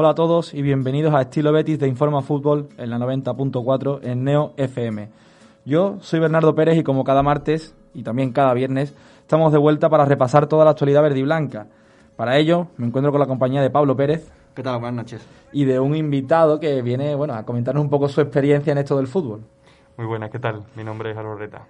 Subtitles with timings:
[0.00, 4.22] Hola a todos y bienvenidos a Estilo Betis de Informa Fútbol en la 90.4 en
[4.22, 5.08] Neo FM.
[5.64, 9.88] Yo soy Bernardo Pérez y como cada martes y también cada viernes estamos de vuelta
[9.88, 11.66] para repasar toda la actualidad verde y blanca.
[12.14, 14.30] Para ello me encuentro con la compañía de Pablo Pérez.
[14.54, 14.78] ¿Qué tal?
[14.78, 15.26] Buenas noches.
[15.50, 18.96] Y de un invitado que viene bueno, a comentarnos un poco su experiencia en esto
[18.96, 19.40] del fútbol.
[19.96, 20.62] Muy buenas, ¿qué tal?
[20.76, 21.66] Mi nombre es Álvaro Reta.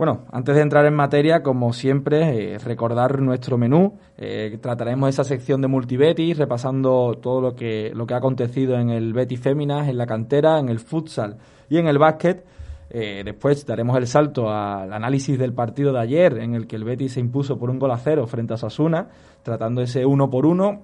[0.00, 3.98] Bueno, antes de entrar en materia, como siempre, eh, recordar nuestro menú.
[4.16, 8.88] Eh, trataremos esa sección de Multibetis, repasando todo lo que, lo que ha acontecido en
[8.88, 11.36] el Betis Féminas, en la cantera, en el futsal
[11.68, 12.46] y en el básquet.
[12.88, 16.84] Eh, después daremos el salto al análisis del partido de ayer, en el que el
[16.84, 19.08] Betis se impuso por un gol a cero frente a Sasuna,
[19.42, 20.80] tratando ese uno por uno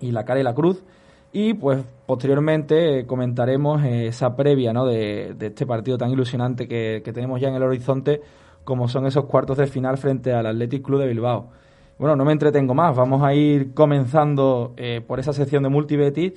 [0.00, 0.82] y la cara y la cruz.
[1.30, 4.86] Y pues posteriormente comentaremos esa previa ¿no?
[4.86, 8.22] de, este partido tan ilusionante que, que tenemos ya en el horizonte
[8.66, 11.50] como son esos cuartos de final frente al Athletic Club de Bilbao.
[11.98, 16.34] Bueno, no me entretengo más, vamos a ir comenzando eh, por esa sección de Multibetis.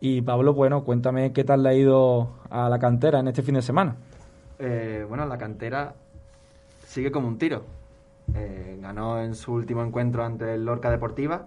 [0.00, 3.54] Y Pablo, bueno, cuéntame qué tal le ha ido a la cantera en este fin
[3.54, 3.94] de semana.
[4.58, 5.94] Eh, bueno, la cantera
[6.84, 7.62] sigue como un tiro.
[8.34, 11.46] Eh, ganó en su último encuentro ante el Lorca Deportiva,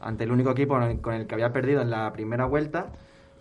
[0.00, 2.86] ante el único equipo con el que había perdido en la primera vuelta.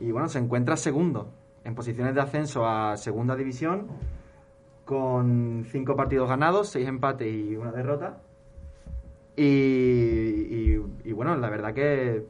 [0.01, 1.29] Y bueno, se encuentra segundo
[1.63, 3.87] en posiciones de ascenso a segunda división
[4.85, 8.17] con cinco partidos ganados, seis empates y una derrota.
[9.35, 10.77] Y,
[11.11, 12.23] bueno, la verdad que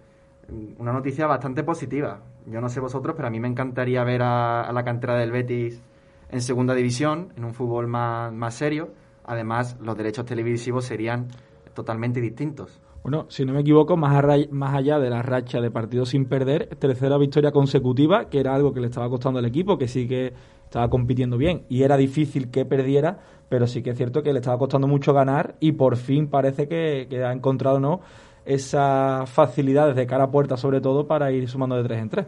[0.77, 2.21] una noticia bastante positiva.
[2.47, 5.81] Yo no sé vosotros, pero a mí me encantaría ver a, la cantera del Betis
[6.29, 8.89] en segunda división, en un fútbol más, más serio.
[9.23, 11.27] Además, los derechos televisivos serían
[11.75, 12.81] totalmente distintos.
[13.03, 16.75] Bueno, si no me equivoco, más, más allá de la racha de partidos sin perder,
[16.79, 20.33] tercera victoria consecutiva, que era algo que le estaba costando al equipo, que sí que
[20.63, 24.39] estaba compitiendo bien y era difícil que perdiera, pero sí que es cierto que le
[24.39, 28.01] estaba costando mucho ganar y por fin parece que, ha encontrado no
[28.43, 32.25] esas facilidades de cara a puerta sobre todo para ir sumando de tres en tres.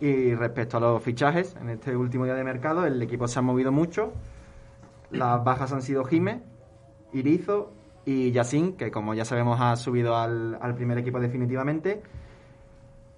[0.00, 3.42] Y respecto a los fichajes, en este último día de mercado el equipo se ha
[3.42, 4.12] movido mucho.
[5.10, 6.42] Las bajas han sido Jime,
[7.14, 7.72] Irizo
[8.04, 12.02] y Yacine, que como ya sabemos ha subido al, al primer equipo definitivamente.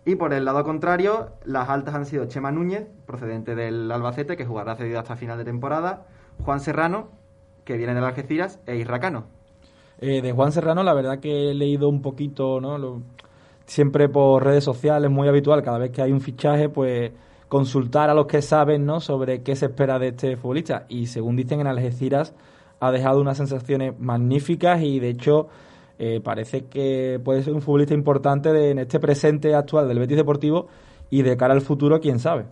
[0.04, 4.46] Y por el lado contrario, las altas han sido Chema Núñez, procedente del Albacete, que
[4.46, 6.06] jugará cedido hasta final de temporada,
[6.44, 7.08] Juan Serrano,
[7.64, 9.26] que viene del Algeciras, e Irracano.
[9.98, 13.02] Eh, de Juan Serrano, la verdad que he leído un poquito, ¿no?
[13.66, 17.12] siempre por redes sociales, muy habitual, cada vez que hay un fichaje, pues
[17.48, 19.00] consultar a los que saben, ¿no?
[19.00, 20.86] Sobre qué se espera de este futbolista.
[20.88, 22.34] Y según dicen en Algeciras,
[22.80, 25.48] ha dejado unas sensaciones magníficas y de hecho
[25.98, 30.66] eh, parece que puede ser un futbolista importante en este presente actual del Betis Deportivo
[31.10, 32.46] y de cara al futuro, quién sabe.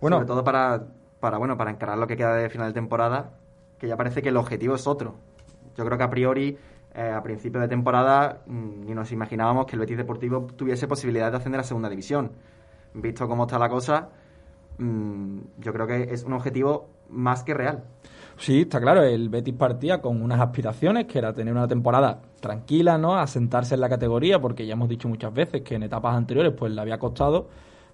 [0.00, 0.84] Bueno, Sobre todo para,
[1.18, 3.32] para, bueno, para encarar lo que queda de final de temporada,
[3.78, 5.16] que ya parece que el objetivo es otro.
[5.76, 6.56] Yo creo que a priori,
[6.94, 11.30] eh, a principio de temporada, mm, ni nos imaginábamos que el Betis Deportivo tuviese posibilidad
[11.30, 12.30] de ascender a segunda división.
[12.94, 14.10] Visto cómo está la cosa,
[14.78, 17.82] mm, yo creo que es un objetivo más que real.
[18.40, 22.96] Sí, está claro, el Betis partía con unas aspiraciones, que era tener una temporada tranquila,
[22.96, 23.16] ¿no?
[23.16, 26.72] Asentarse en la categoría, porque ya hemos dicho muchas veces que en etapas anteriores pues
[26.72, 27.48] le había costado,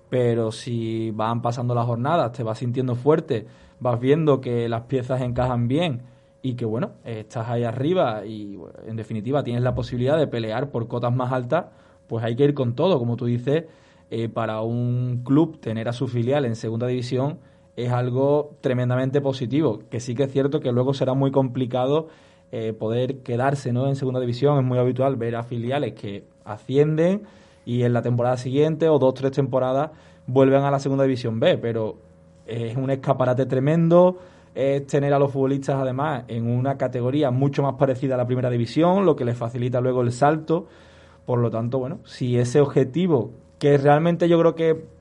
[0.09, 3.49] pero si van pasando las jornadas, te vas sintiendo fuerte,
[3.81, 6.03] vas viendo que las piezas encajan bien
[6.43, 10.87] y que bueno, estás ahí arriba y en definitiva tienes la posibilidad de pelear por
[10.87, 11.67] cotas más altas,
[12.07, 13.65] pues hay que ir con todo, como tú dices,
[14.13, 17.41] eh, para un club tener a su filial en segunda división
[17.77, 22.09] es algo tremendamente positivo, que sí que es cierto que luego será muy complicado
[22.51, 23.87] eh, poder quedarse ¿no?
[23.87, 27.23] en segunda división, es muy habitual ver a filiales que ascienden
[27.67, 29.91] y en la temporada siguiente o dos tres temporadas
[30.27, 31.97] vuelven a la segunda división B, pero
[32.47, 34.17] es un escaparate tremendo,
[34.55, 38.49] es tener a los futbolistas además en una categoría mucho más parecida a la primera
[38.49, 40.67] división, lo que les facilita luego el salto,
[41.27, 44.96] por lo tanto, bueno, si ese objetivo, que realmente yo creo que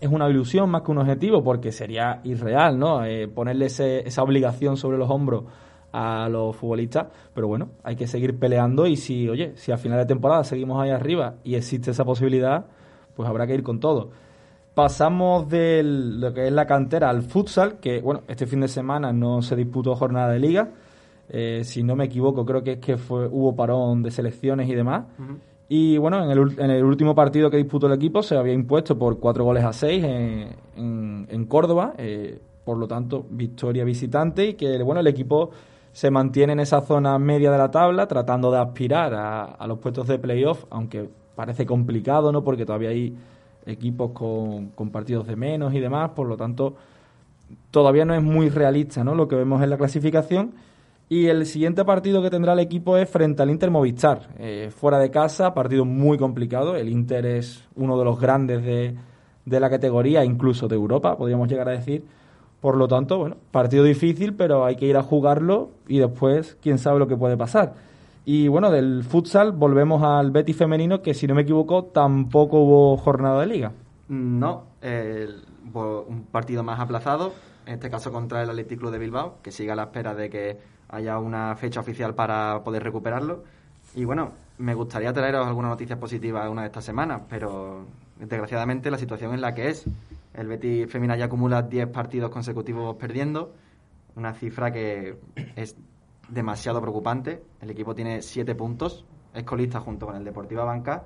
[0.00, 3.04] es una ilusión más que un objetivo, porque sería irreal, ¿no?
[3.04, 5.44] Eh, ponerle esa obligación sobre los hombros
[5.92, 9.98] a los futbolistas, pero bueno, hay que seguir peleando y si, oye, si a final
[9.98, 12.66] de temporada seguimos ahí arriba y existe esa posibilidad,
[13.14, 14.10] pues habrá que ir con todo.
[14.74, 19.10] Pasamos de lo que es la cantera al futsal, que bueno, este fin de semana
[19.10, 20.68] no se disputó jornada de liga,
[21.30, 24.74] eh, si no me equivoco, creo que es que fue, hubo parón de selecciones y
[24.74, 25.06] demás.
[25.68, 28.96] Y bueno, en el, en el, último partido que disputó el equipo se había impuesto
[28.96, 34.54] por cuatro goles a seis en, en, Córdoba, eh, por lo tanto, victoria visitante y
[34.54, 35.50] que bueno, el equipo
[35.92, 39.78] se mantiene en esa zona media de la tabla, tratando de aspirar a, a los
[39.78, 42.44] puestos de playoff, aunque parece complicado, ¿no?
[42.44, 43.16] Porque todavía hay
[43.66, 46.76] equipos con, con partidos de menos y demás, por lo tanto,
[47.70, 49.14] todavía no es muy realista, ¿no?
[49.14, 50.52] Lo que vemos en la clasificación
[51.08, 54.98] Y el siguiente partido que tendrá el equipo es frente al Inter Movistar, eh, fuera
[54.98, 56.74] de casa, partido muy complicado.
[56.74, 58.96] El Inter es uno de los grandes de,
[59.44, 62.04] de la categoría, incluso de Europa, podríamos llegar a decir.
[62.60, 66.78] Por lo tanto, bueno, partido difícil, pero hay que ir a jugarlo y después quién
[66.78, 67.74] sabe lo que puede pasar.
[68.24, 72.96] Y bueno, del futsal volvemos al Betis femenino, que si no me equivoco tampoco hubo
[72.96, 73.72] jornada de liga.
[74.08, 77.32] No, un partido más aplazado,
[77.66, 80.28] en este caso contra el Athletic Club de Bilbao, que sigue a la espera de
[80.28, 83.44] que haya una fecha oficial para poder recuperarlo.
[83.94, 87.86] Y bueno, me gustaría traeros algunas noticias positivas una de estas semanas, pero
[88.18, 89.86] desgraciadamente la situación es la que es.
[90.34, 93.54] El Betis Femina ya acumula 10 partidos consecutivos perdiendo,
[94.16, 95.18] una cifra que
[95.56, 95.76] es
[96.28, 97.42] demasiado preocupante.
[97.60, 99.04] El equipo tiene 7 puntos,
[99.34, 101.04] es colista junto con el Deportiva Banca.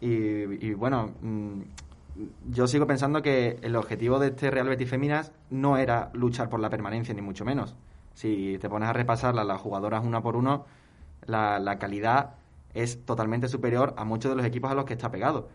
[0.00, 1.60] Y, bueno, mm,
[2.50, 6.58] yo sigo pensando que el objetivo de este Real Betis Feminas no era luchar por
[6.58, 7.76] la permanencia, ni mucho menos.
[8.14, 10.66] Si te pones a repasar las jugadoras una por uno,
[11.24, 12.34] la, la calidad
[12.74, 15.48] es totalmente superior a muchos de los equipos a los que está pegado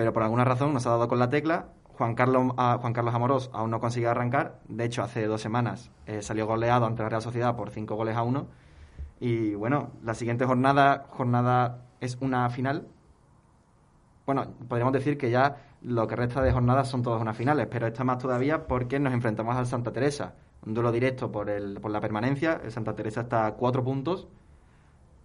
[0.00, 1.66] pero por alguna razón nos ha dado con la tecla.
[1.98, 4.58] Juan Carlos, ah, Juan Carlos Amorós aún no consigue arrancar.
[4.66, 8.16] De hecho, hace dos semanas eh, salió goleado ante la Real Sociedad por cinco goles
[8.16, 8.46] a uno.
[9.20, 12.88] Y bueno, la siguiente jornada, jornada es una final.
[14.24, 17.86] Bueno, podríamos decir que ya lo que resta de jornadas son todas unas finales, pero
[17.86, 20.32] esta más todavía porque nos enfrentamos al Santa Teresa.
[20.66, 22.60] Un duelo directo por, el, por la permanencia.
[22.62, 24.28] El Santa Teresa está a cuatro puntos.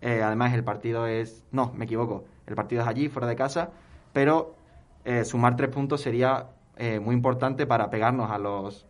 [0.02, 1.44] Eh, además, el partido es.
[1.52, 2.26] No, me equivoco.
[2.48, 3.72] El partido es allí, fuera de casa.
[4.14, 4.56] Pero
[5.04, 6.48] eh, sumar tres puntos sería
[6.78, 8.86] eh, muy importante para pegarnos a los,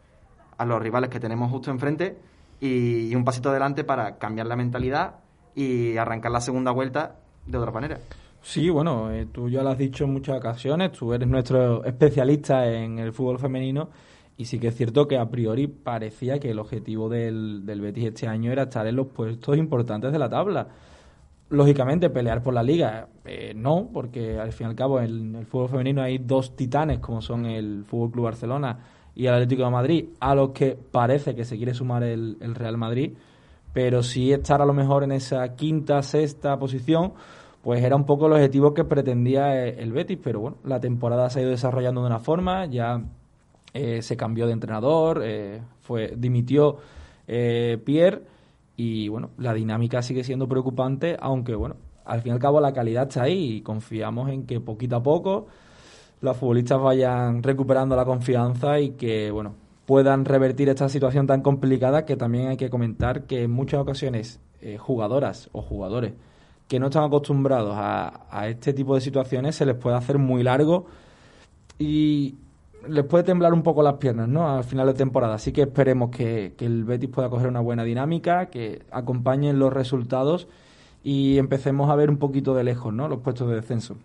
[0.58, 2.18] a los rivales que tenemos justo enfrente
[2.60, 5.16] y, un pasito adelante para cambiar la mentalidad
[5.54, 8.00] y arrancar la segunda vuelta de otra manera.
[8.42, 12.66] Sí, bueno, eh, tú ya lo has dicho en muchas ocasiones, tú eres nuestro especialista
[12.68, 13.90] en el fútbol femenino
[14.38, 18.06] y sí que es cierto que a priori parecía que el objetivo del, del Betis
[18.06, 20.68] este año era estar en los puestos importantes de la tabla.
[21.50, 25.46] Lógicamente pelear por la liga eh, no porque al fin y al cabo en el
[25.46, 28.80] fútbol femenino hay dos titanes como son el Fútbol Club Barcelona
[29.16, 32.78] y el Atlético de Madrid a los que parece que se quiere sumar el, Real
[32.78, 33.14] Madrid.
[33.74, 37.14] Pero sí estar a lo mejor en esa quinta sexta posición
[37.62, 40.20] pues era un poco el objetivo que pretendía eh, el Betis.
[40.22, 43.02] Pero bueno la temporada se ha ido desarrollando de una forma ya
[43.76, 45.24] eh, se cambió de entrenador
[45.82, 46.78] fue dimitió
[47.28, 48.24] Pierre
[48.78, 51.76] y bueno, la dinámica sigue siendo preocupante, aunque bueno,
[52.06, 55.04] al fin y al cabo la calidad está ahí y confiamos en que poquito a
[55.04, 55.48] poco
[56.22, 59.56] los futbolistas vayan recuperando la confianza y que bueno,
[59.86, 64.40] puedan revertir esta situación tan complicada que también hay que comentar que en muchas ocasiones
[64.62, 66.14] eh, jugadoras o jugadores
[66.68, 70.42] que no están acostumbrados a, a este tipo de situaciones se les puede hacer muy
[70.42, 70.88] largo
[71.78, 72.36] y,
[72.88, 74.50] les puede temblar un poco las piernas, ¿no?
[74.50, 75.36] Al final de temporada.
[75.36, 80.48] Así que esperemos que, el Betis pueda coger una buena dinámica, que acompañen los resultados
[81.04, 83.08] y empecemos a ver un poquito de lejos, ¿no?
[83.08, 83.96] Los puestos de descenso.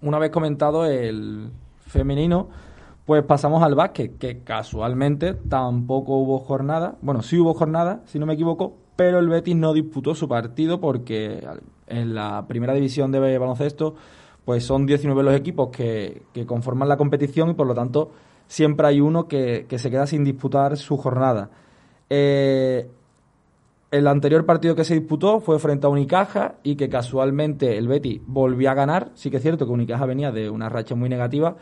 [0.00, 1.50] Una vez comentado el
[1.86, 2.48] femenino,
[3.04, 6.96] pues pasamos al básquet, que casualmente tampoco hubo jornada.
[7.02, 10.80] Bueno, sí hubo jornada, si no me equivoco, pero el Betis no disputó su partido
[10.80, 11.46] porque
[11.86, 13.94] en la primera división de baloncesto
[14.44, 18.10] pues son 19 los equipos que, conforman la competición y por lo tanto
[18.46, 21.50] siempre hay uno que, se queda sin disputar su jornada.
[22.10, 22.88] Eh,
[23.90, 28.20] el anterior partido que se disputó fue frente a Unicaja y que casualmente el Betty
[28.26, 29.12] volvió a ganar.
[29.14, 31.56] Sí que es cierto que Unicaja venía de una racha muy negativa,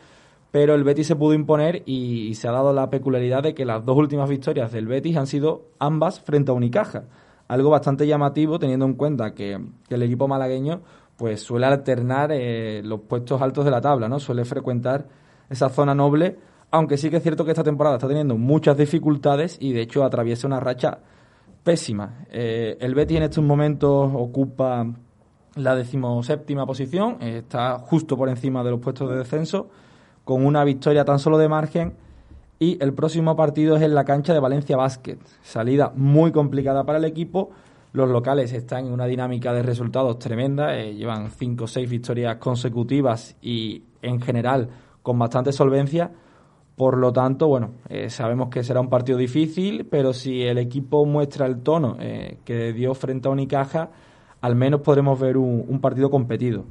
[0.49, 3.85] pero el Betis se pudo imponer y, se ha dado la peculiaridad de que las
[3.85, 7.03] dos últimas victorias del Betis han sido ambas frente a Unicaja.
[7.47, 10.81] Algo bastante llamativo teniendo en cuenta que el equipo malagueño
[11.17, 14.19] pues suele alternar eh, los puestos altos de la tabla, ¿no?
[14.19, 15.05] Suele frecuentar
[15.49, 16.37] esa zona noble,
[16.71, 20.03] aunque sí que es cierto que esta temporada está teniendo muchas dificultades y de hecho
[20.03, 20.99] atraviesa una racha
[21.63, 22.25] pésima.
[22.31, 24.85] Eh, el Betis en estos momentos ocupa
[25.55, 29.69] la decimoséptima posición, está justo por encima de los puestos de descenso,
[30.23, 31.93] con una victoria tan solo de margen
[32.59, 35.19] y el próximo partido es en la cancha de Valencia Basket.
[35.41, 37.51] Salida muy complicada para el equipo
[37.93, 42.37] los locales están en una dinámica de resultados tremenda, eh, llevan cinco o seis victorias
[42.37, 44.69] consecutivas y en general
[45.03, 46.11] con bastante solvencia.
[46.75, 51.05] Por lo tanto, bueno, eh, sabemos que será un partido difícil, pero si el equipo
[51.05, 53.91] muestra el tono eh, que dio frente a Unicaja,
[54.41, 56.65] al menos podremos ver un, partido competido.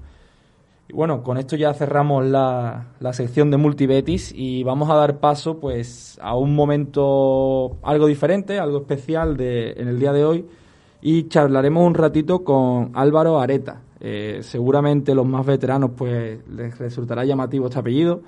[0.88, 5.20] Y bueno, con esto ya cerramos la, la, sección de Multibetis y vamos a dar
[5.20, 10.46] paso pues a un momento algo diferente, algo especial de, en el día de hoy,
[11.02, 13.82] y charlaremos un ratito con Álvaro Areta.
[14.00, 18.20] Eh, seguramente los más veteranos pues les resultará llamativo este apellido.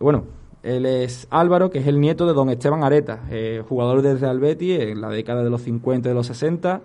[0.00, 0.24] Bueno,
[0.64, 4.40] él es Álvaro, que es el nieto de don Esteban Areta, eh, jugador del Real
[4.40, 6.80] Betis en la década de los 50 y de los 60.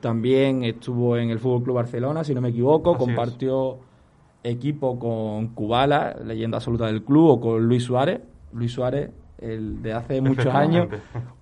[0.00, 3.78] También estuvo en el Fútbol Club Barcelona, si no me equivoco, compartió
[4.42, 8.20] equipo con Kubala, leyenda absoluta del club, o con Luis Suárez.
[8.54, 10.88] Luis Suárez, el de hace muchos años,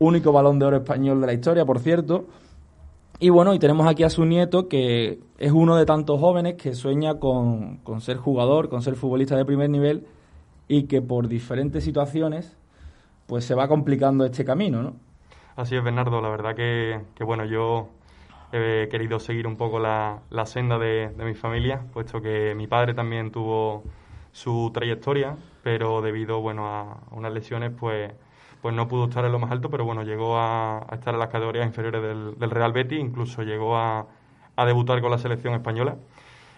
[0.00, 2.26] único balón de oro español de la historia, por cierto.
[3.20, 6.74] Y bueno, y tenemos aquí a su nieto, que es uno de tantos jóvenes que
[6.74, 10.06] sueña con, con ser jugador, con ser futbolista de primer nivel
[10.68, 12.56] y que por diferentes situaciones
[13.26, 14.94] pues se va complicando este camino, ¿no?
[15.56, 16.20] Así es, Bernardo.
[16.22, 17.88] La verdad que, que bueno, yo
[18.52, 22.68] he querido seguir un poco la, la senda de, de, mi familia, puesto que mi
[22.68, 23.82] padre también tuvo
[24.30, 28.12] su trayectoria, pero debido bueno, a unas lesiones, pues
[28.62, 31.28] pues no pudo estar en lo más alto, pero bueno, llegó a, estar en las
[31.28, 34.06] categorías inferiores del, Real Betis, incluso llegó a,
[34.66, 35.96] debutar con la selección española.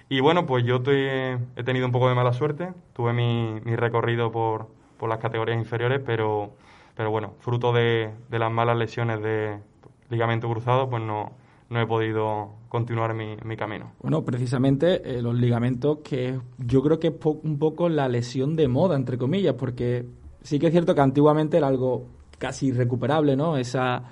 [0.09, 4.69] Y bueno, pues yo he tenido un poco de mala suerte, tuve mi, recorrido por,
[5.07, 6.51] las categorías inferiores, pero,
[6.97, 9.59] pero bueno, fruto de, las malas lesiones de
[10.09, 11.33] ligamento cruzado, pues no,
[11.71, 13.93] no he podido continuar mi, mi camino.
[14.03, 18.69] Bueno, precisamente eh, los ligamentos, que yo creo que es un poco la lesión de
[18.69, 20.07] moda, entre comillas, porque
[20.43, 22.07] sí que es cierto que antiguamente era algo
[22.39, 23.57] casi irrecuperable, ¿no?
[23.57, 24.03] Esa,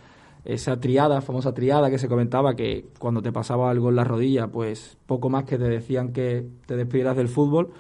[0.45, 4.49] esa triada, famosa triada que se comentaba que cuando te pasaba algo en la rodilla,
[4.49, 7.71] pues poco más que te decían que te despidieras del fútbol.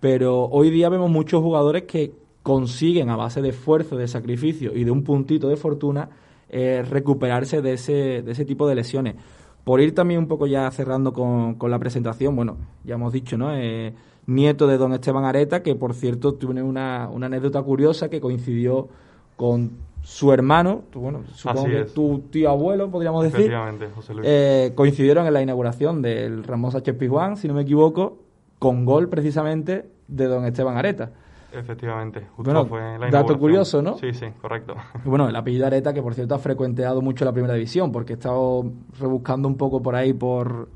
[0.00, 2.12] Pero hoy día vemos muchos jugadores que
[2.42, 6.08] consiguen a base de esfuerzo, de sacrificio y de un puntito de fortuna
[6.48, 9.16] eh, recuperarse de ese, de ese tipo de lesiones.
[9.64, 13.36] Por ir también un poco ya cerrando con, con la presentación, bueno, ya hemos dicho,
[13.36, 13.52] ¿no?
[13.52, 13.92] Eh,
[14.26, 18.88] nieto de don Esteban Areta, que por cierto tiene una, una anécdota curiosa que coincidió
[19.36, 19.70] con
[20.02, 23.52] su hermano, bueno, supongo que tu tío abuelo, podríamos decir,
[23.94, 24.26] José Luis.
[24.28, 28.18] Eh, coincidieron en la inauguración del Ramón Sánchez Pizjuán, si no me equivoco,
[28.60, 31.10] con gol precisamente de don Esteban Areta.
[31.52, 33.96] Efectivamente, justo fue la Dato curioso, ¿no?
[33.98, 34.76] Sí, sí, correcto.
[35.04, 38.16] bueno, el apellido Areta, que por cierto ha frecuenteado mucho la primera división, porque he
[38.16, 38.64] estado
[39.00, 40.68] rebuscando un poco por ahí por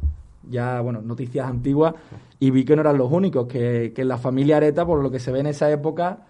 [0.48, 1.94] ya, bueno, noticias antiguas,
[2.38, 5.10] y vi que no eran los únicos, que, que en la familia Areta, por lo
[5.10, 6.26] que se ve en esa época,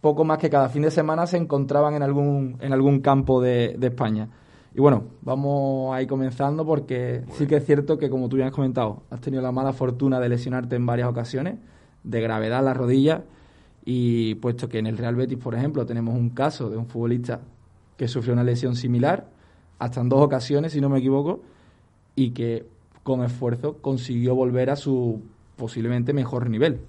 [0.00, 3.76] poco más que cada fin de semana se encontraban en algún, en algún campo de,
[3.80, 4.28] España.
[4.74, 8.46] Y bueno, vamos a ir comenzando porque sí que es cierto que, como tú ya
[8.46, 11.58] has comentado, has tenido la mala fortuna de lesionarte en varias ocasiones,
[12.04, 13.24] de gravedad la rodilla,
[13.84, 17.40] y puesto que en el Real Betis, por ejemplo, tenemos un caso de un futbolista
[17.96, 19.28] que sufrió una lesión similar,
[19.78, 21.40] hasta en dos ocasiones, si no me equivoco,
[22.14, 22.66] y que
[23.02, 25.22] con esfuerzo consiguió volver a su
[25.56, 26.80] posiblemente mejor nivel.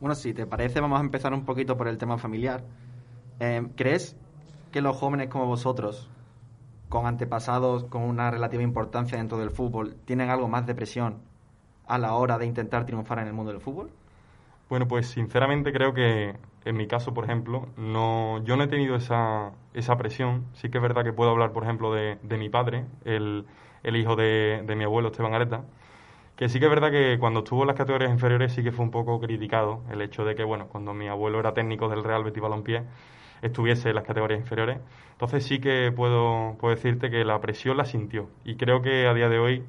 [0.00, 2.64] Bueno, si te parece, vamos a empezar un poquito por el tema familiar.
[3.40, 4.16] Eh, ¿Crees
[4.70, 6.08] que los jóvenes como vosotros,
[6.88, 11.18] con antepasados con una relativa importancia dentro del fútbol, tienen algo más de presión
[11.86, 13.90] a la hora de intentar triunfar en el mundo del fútbol?
[14.68, 18.94] Bueno, pues sinceramente creo que en mi caso, por ejemplo, no, yo no he tenido
[18.96, 20.44] esa, esa presión.
[20.52, 23.46] Sí que es verdad que puedo hablar, por ejemplo, de, de mi padre, el,
[23.82, 25.64] el hijo de, de mi abuelo, Esteban Areta,
[26.38, 28.84] que sí que es verdad que cuando estuvo en las categorías inferiores sí que fue
[28.84, 32.22] un poco criticado el hecho de que, bueno, cuando mi abuelo era técnico del Real
[32.22, 32.84] Betis Balompié,
[33.42, 34.78] estuviese en las categorías inferiores.
[35.12, 38.28] Entonces sí que puedo, puedo decirte que la presión la sintió.
[38.44, 39.64] Y creo que a día de hoy,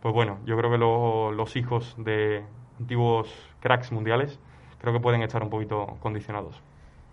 [0.00, 2.42] pues bueno, yo creo que los hijos de
[2.80, 3.28] antiguos
[3.60, 4.40] cracks mundiales
[4.78, 6.62] creo que pueden estar un poquito condicionados.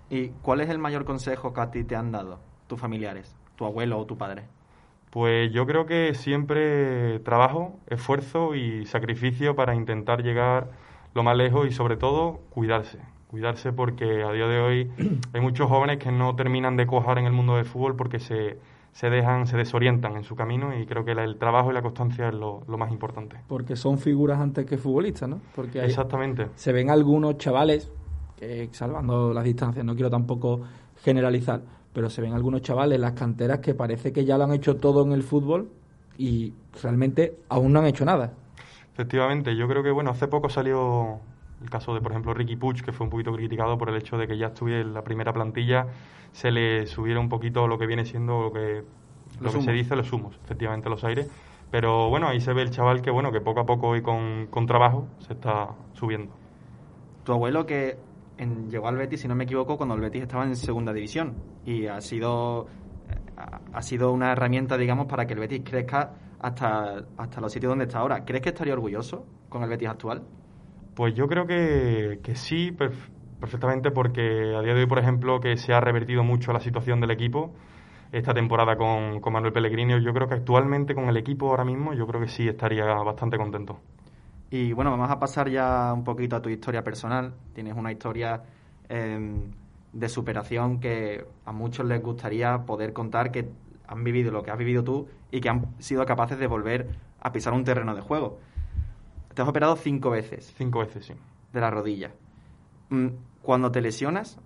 [0.09, 3.65] ¿Y cuál es el mayor consejo que a ti te han dado tus familiares, tu
[3.65, 4.45] abuelo o tu padre?
[5.11, 10.71] Pues yo creo que siempre trabajo, esfuerzo y sacrificio para intentar llegar
[11.13, 12.97] lo más lejos y sobre todo cuidarse.
[13.27, 14.91] Cuidarse porque a día de hoy
[15.33, 18.57] hay muchos jóvenes que no terminan de cojar en el mundo del fútbol porque se,
[18.93, 22.29] se dejan, se desorientan en su camino y creo que el trabajo y la constancia
[22.29, 23.35] es lo, lo, más importante.
[23.49, 25.41] Porque son figuras antes que futbolistas, ¿no?
[25.53, 26.47] Porque Exactamente.
[26.55, 27.91] Se ven algunos chavales,
[28.37, 30.61] que salvando las distancias, no quiero tampoco
[31.03, 31.61] generalizar,
[31.93, 34.77] pero se ven algunos chavales en las canteras que parece que ya lo han hecho
[34.77, 35.69] todo en el fútbol
[36.17, 38.33] y realmente aún no han hecho nada.
[38.93, 41.19] Efectivamente, yo creo que bueno, hace poco salió
[41.61, 44.17] el caso de, por ejemplo, Ricky Puch, que fue un poquito criticado por el hecho
[44.17, 45.87] de que ya estuviera en la primera plantilla,
[46.31, 48.83] se le subiera un poquito lo que viene siendo lo que,
[49.39, 51.29] lo que se dice los humos, efectivamente, los aires.
[51.69, 54.47] Pero bueno, ahí se ve el chaval que bueno, que poco a poco y con,
[54.49, 56.31] con trabajo se está subiendo.
[57.23, 57.97] Tu abuelo que
[58.69, 61.35] llegó al Betis, si no me equivoco, cuando el Betis estaba en segunda división.
[61.65, 62.67] Y ha sido,
[63.73, 67.85] ha sido una herramienta, digamos, para que el Betis crezca hasta, hasta los sitios donde
[67.85, 68.25] está ahora.
[68.25, 70.23] ¿Crees que estaría orgulloso con el Betis actual?
[70.95, 75.57] Pues yo creo que, que sí, perfectamente, porque a día de hoy, por ejemplo, que
[75.57, 77.53] se ha revertido mucho la situación del equipo
[78.11, 81.93] esta temporada con, con Manuel Pellegrini, yo creo que actualmente con el equipo ahora mismo,
[81.93, 83.79] yo creo que sí estaría bastante contento.
[84.51, 87.33] Y bueno, vamos a pasar ya un poquito a tu historia personal.
[87.53, 88.43] Tienes una historia
[88.89, 89.49] em,
[89.93, 93.49] de superación que a muchos les gustaría poder contar que
[93.87, 96.89] han vivido lo que has vivido tú y que han sido capaces de volver
[97.21, 98.39] a pisar un terreno de juego.
[99.33, 100.53] Te has operado cinco veces.
[100.57, 101.13] Cinco veces, sí.
[101.53, 102.11] De la rodilla.
[102.89, 103.07] Mm,
[103.41, 104.37] cuando te lesionas,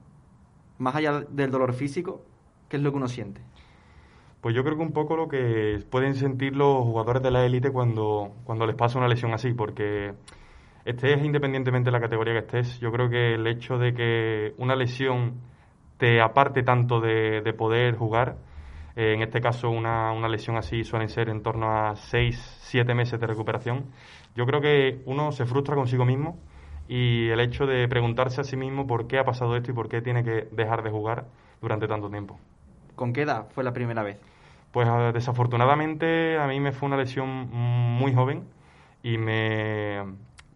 [0.77, 2.21] más allá del dolor físico,
[2.69, 3.41] ¿qué es lo que uno siente?
[4.45, 7.71] Pues yo creo que un poco lo que pueden sentir los jugadores de la élite
[7.71, 10.13] cuando, cuando les pasa una lesión así, porque
[10.85, 14.75] estés independientemente de la categoría que estés, yo creo que el hecho de que una
[14.75, 15.41] lesión
[15.97, 18.37] te aparte tanto de, poder jugar,
[18.95, 22.93] eh, en este caso una, una, lesión así suelen ser en torno a 6, 7
[22.93, 23.85] meses de recuperación,
[24.35, 26.37] yo creo que uno se frustra consigo mismo
[26.87, 29.89] y el hecho de preguntarse a sí mismo por qué ha pasado esto y por
[29.89, 31.25] qué tiene que dejar de jugar
[31.61, 32.37] durante tanto tiempo.
[32.93, 34.34] ¿Con qué edad fue la primera vez?
[34.75, 38.43] Pues ah, desafortunadamente a mí me fue una lesión muy joven
[39.03, 40.03] y me,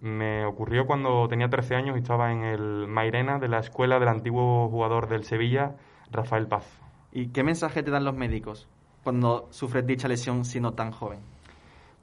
[0.01, 4.09] me ocurrió cuando tenía 13 años y estaba en el Mairena de la escuela del
[4.09, 5.77] antiguo jugador del Sevilla,
[6.11, 6.65] Rafael Paz.
[7.13, 8.67] ¿Y qué mensaje te dan los médicos
[9.05, 11.19] cuando sufres dicha lesión siendo tan joven?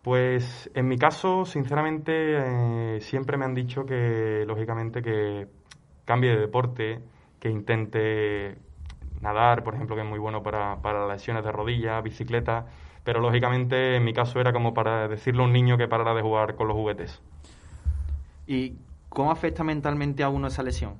[0.00, 5.48] Pues en mi caso, sinceramente, eh, siempre me han dicho que, lógicamente, que
[6.06, 7.02] cambie de deporte,
[7.38, 8.56] que intente
[9.20, 12.66] nadar, por ejemplo, que es muy bueno para, para lesiones de rodilla, bicicleta,
[13.04, 16.22] pero lógicamente en mi caso era como para decirle a un niño que parara de
[16.22, 17.20] jugar con los juguetes.
[18.46, 18.74] ¿Y
[19.08, 20.94] cómo afecta mentalmente a uno esa lesión?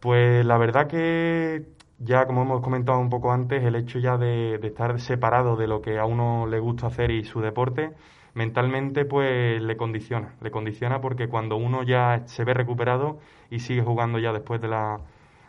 [0.00, 1.64] Pues la verdad que
[1.98, 5.66] ya como hemos comentado un poco antes, el hecho ya de, de, estar separado de
[5.66, 7.92] lo que a uno le gusta hacer y su deporte,
[8.34, 13.18] mentalmente pues le condiciona, le condiciona porque cuando uno ya se ve recuperado
[13.50, 15.00] y sigue jugando ya después de la,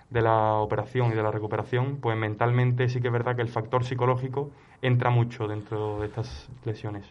[0.09, 3.49] de la operación y de la recuperación, pues mentalmente sí que es verdad que el
[3.49, 4.51] factor psicológico
[4.81, 7.05] entra mucho dentro de estas lesiones.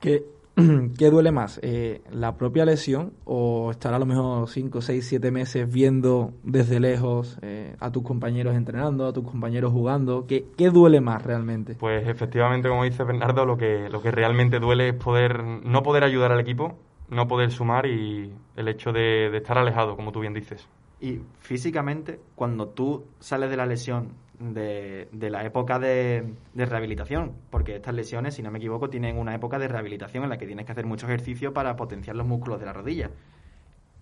[0.00, 0.24] ¿Qué,
[0.98, 1.60] qué duele más?
[1.62, 6.80] Eh, ¿La propia lesión o estar a lo mejor 5, 6, 7 meses viendo desde
[6.80, 10.26] lejos eh, a tus compañeros entrenando, a tus compañeros jugando?
[10.26, 11.74] ¿Qué, ¿Qué, duele más realmente?
[11.74, 16.04] Pues efectivamente, como dice Bernardo, lo que, lo que realmente duele es poder no poder
[16.04, 16.78] ayudar al equipo,
[17.10, 20.66] no poder sumar y el hecho de estar alejado, como tú bien dices.
[21.00, 27.76] Y físicamente, cuando tú sales de la lesión de, de la época de, rehabilitación, porque
[27.76, 30.66] estas lesiones, si no me equivoco, tienen una época de rehabilitación en la que tienes
[30.66, 33.10] que hacer mucho ejercicio para potenciar los músculos de la rodilla.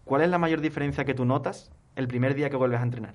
[0.04, 3.14] ¿Cuál es la mayor diferencia que tú notas el primer día que vuelves a entrenar?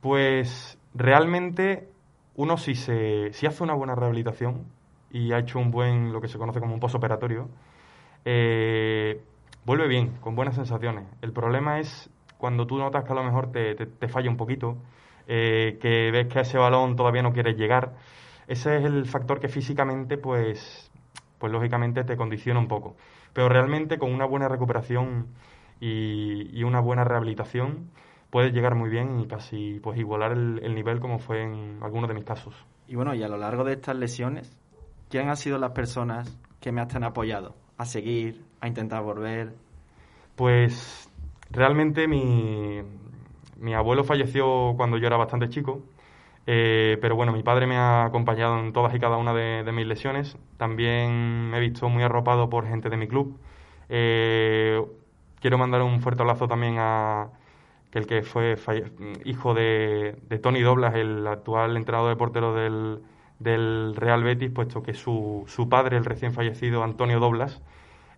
[0.00, 1.88] Pues realmente
[2.36, 4.66] uno si, se, si hace una buena rehabilitación
[5.10, 7.48] y ha hecho un buen, lo que se conoce como un posoperatorio,
[8.24, 9.22] eh,
[9.64, 11.06] vuelve bien, con buenas sensaciones.
[11.22, 12.10] El problema es
[12.44, 14.76] cuando tú notas que a lo mejor te, te, falla un poquito,
[15.26, 17.94] eh, que ves que a ese balón todavía no quieres llegar,
[18.46, 20.92] ese es el factor que físicamente, pues,
[21.38, 22.96] pues lógicamente te condiciona un poco.
[23.32, 25.28] Pero realmente con una buena recuperación
[25.80, 27.88] y, una buena rehabilitación
[28.28, 32.08] puedes llegar muy bien y casi pues igualar el, el nivel como fue en algunos
[32.08, 32.54] de mis casos.
[32.86, 34.54] Y bueno, y a lo largo de estas lesiones,
[35.08, 39.54] ¿quién han sido las personas que me han apoyado a seguir, a intentar volver?
[40.36, 41.08] Pues
[41.50, 42.82] Realmente mi,
[43.58, 45.82] mi abuelo falleció cuando yo era bastante chico,
[46.46, 49.86] eh, pero bueno, mi padre me ha acompañado en todas y cada una de, mis
[49.86, 50.36] lesiones.
[50.58, 53.38] También me he visto muy arropado por gente de mi club.
[53.88, 54.82] Eh,
[55.40, 57.30] quiero mandar un fuerte abrazo también a
[57.94, 58.56] el que fue
[59.24, 63.02] hijo de, Tony Doblas, el actual entrenador de portero del,
[63.38, 67.62] del Real Betis, puesto que su, su padre, el recién fallecido Antonio Doblas,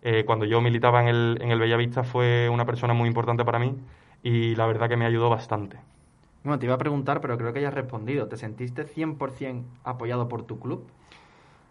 [0.09, 3.59] eh, cuando yo militaba en el, en el Bellavista fue una persona muy importante para
[3.59, 3.75] mí
[4.23, 5.79] y la verdad que me ayudó bastante.
[6.45, 8.29] Bueno, te iba a preguntar, pero creo que ya has respondido.
[8.29, 10.87] ¿Te sentiste 100% apoyado por tu club?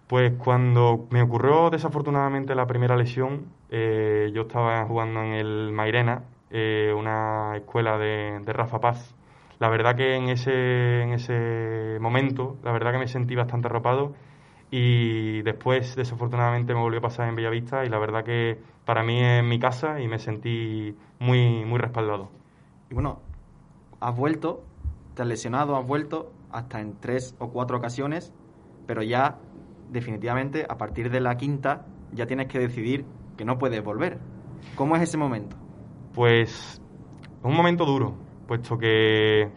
[0.08, 6.24] Pues cuando me ocurrió desafortunadamente la primera lesión, eh, yo estaba jugando en el Mairena,
[6.52, 9.16] eh, una escuela de, de, Rafa Paz.
[9.60, 14.14] La verdad que en ese, en ese momento, la verdad que me sentí bastante arropado
[14.78, 19.24] y después desafortunadamente me volvió a pasar en Bellavista y la verdad que para mí
[19.24, 22.30] es mi casa y me sentí muy, muy respaldado.
[22.90, 23.22] Y bueno,
[24.02, 24.66] has vuelto,
[25.14, 28.34] te has lesionado, has vuelto hasta en tres o cuatro ocasiones,
[28.86, 29.38] pero ya
[29.92, 33.06] definitivamente a partir de la quinta ya tienes que decidir
[33.38, 34.20] que no puedes volver.
[34.76, 35.56] ¿Cómo es ese momento?
[36.14, 38.14] Pues es un momento duro,
[38.46, 39.50] puesto que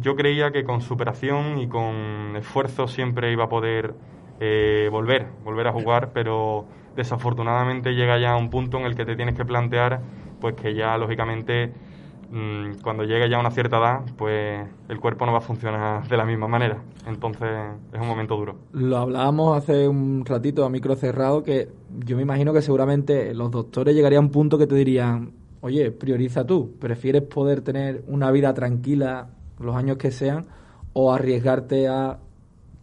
[0.00, 3.94] yo creía que con superación y con esfuerzo siempre iba a poder
[4.40, 9.16] eh, volver, volver a jugar, pero desafortunadamente llega ya un punto en el que te
[9.16, 10.00] tienes que plantear
[10.40, 11.72] pues que ya lógicamente
[12.30, 16.08] mm, cuando llegue ya a una cierta edad pues el cuerpo no va a funcionar
[16.08, 17.50] de la misma manera entonces
[17.92, 21.68] es un momento duro lo hablábamos hace un ratito a micro cerrado que
[22.04, 25.32] yo me imagino que seguramente los doctores llegarían a un punto que te dirían
[25.66, 26.76] oye, prioriza tú.
[26.78, 30.46] ¿Prefieres poder tener una vida tranquila los años que sean
[30.92, 32.18] o arriesgarte a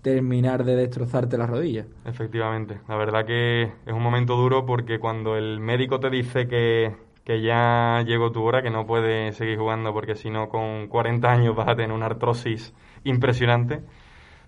[0.03, 1.87] terminar de destrozarte las rodillas?
[2.05, 6.95] Efectivamente, la verdad que es un momento duro porque cuando el médico te dice que,
[7.23, 11.31] que ya llegó tu hora, que no puedes seguir jugando porque si no con 40
[11.31, 12.73] años vas a tener una artrosis
[13.05, 13.81] impresionante,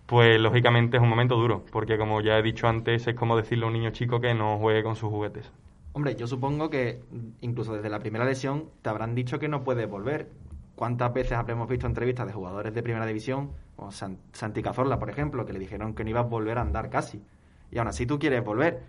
[0.06, 3.64] pues lógicamente es un momento duro, porque como ya he dicho antes, es como decirle
[3.66, 5.52] a un niño chico que no juegue con sus juguetes.
[5.94, 7.00] Hombre, yo supongo que
[7.40, 10.28] incluso desde la primera lesión te habrán dicho que no puedes volver.
[10.76, 15.46] ¿Cuántas veces habremos visto entrevistas de jugadores de primera división, como Santi Cazorla, por ejemplo,
[15.46, 17.24] que le dijeron que no ibas a volver a andar casi?
[17.72, 18.84] Y aún así tú quieres volver.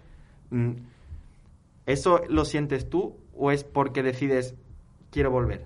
[0.50, 0.72] Mm,
[1.86, 4.56] ¿Eso lo sientes tú o es porque decides
[5.10, 5.64] quiero volver?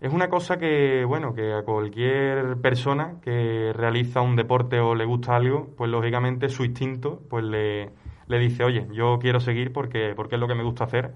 [0.00, 5.04] Es una cosa que, bueno, que a cualquier persona que realiza un deporte o le
[5.04, 7.90] gusta algo, pues lógicamente su instinto pues le,
[8.26, 11.12] le dice, oye, yo quiero seguir porque, porque es lo que me gusta hacer.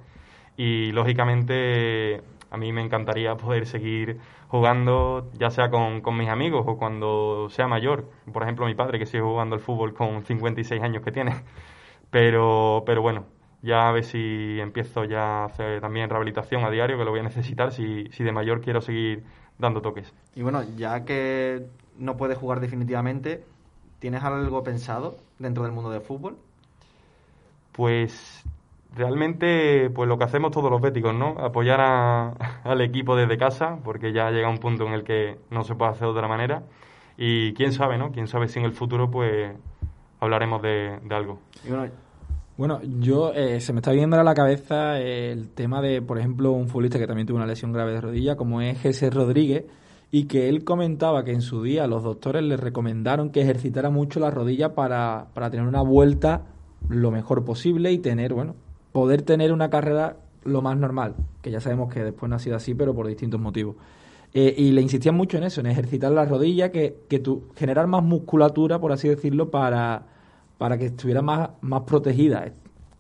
[0.57, 6.65] Y lógicamente a mí me encantaría poder seguir jugando, ya sea con, con, mis amigos
[6.67, 8.09] o cuando sea mayor.
[8.33, 11.35] Por ejemplo, mi padre que sigue jugando al fútbol con 56 años que tiene.
[12.09, 13.27] Pero, pero bueno,
[13.63, 17.19] ya a ver si empiezo ya a hacer también rehabilitación a diario, que lo voy
[17.19, 19.25] a necesitar si, si de mayor quiero seguir
[19.59, 20.15] dando toques.
[20.37, 21.67] Y bueno, ya que
[21.99, 23.45] no puedes jugar definitivamente,
[23.99, 26.37] ¿tienes algo pensado dentro del mundo del fútbol?
[27.73, 28.46] Pues
[28.97, 31.37] realmente pues lo que hacemos todos los béticos, ¿no?
[31.39, 31.81] Apoyar
[32.65, 35.93] al equipo desde casa, porque ya llega un punto en el que no se puede
[35.93, 36.63] hacer de otra manera.
[37.17, 38.13] Y quién sabe, ¿no?
[38.13, 39.55] Quién sabe si en el futuro pues
[40.21, 41.39] hablaremos de, algo.
[42.57, 46.53] Bueno, yo eh, se me está viendo a la cabeza el tema de, por ejemplo,
[46.53, 49.65] un futbolista que también tuvo una lesión grave de rodilla, como es Jesse Rodríguez,
[50.11, 54.21] y que él comentaba que en su día los doctores le recomendaron que ejercitara mucho
[54.21, 56.45] la rodilla para, para tener una vuelta
[56.89, 58.55] lo mejor posible y tener, bueno,
[58.97, 62.57] poder tener una carrera lo más normal, que ya sabemos que después no ha sido
[62.57, 63.77] así, pero por distintos motivos.
[64.33, 67.89] Eh, y le insistían mucho en eso, en ejercitar la rodilla, que, que tú, generar
[67.89, 70.07] más musculatura, por así decirlo, para
[70.57, 72.51] para que estuviera más, más protegida.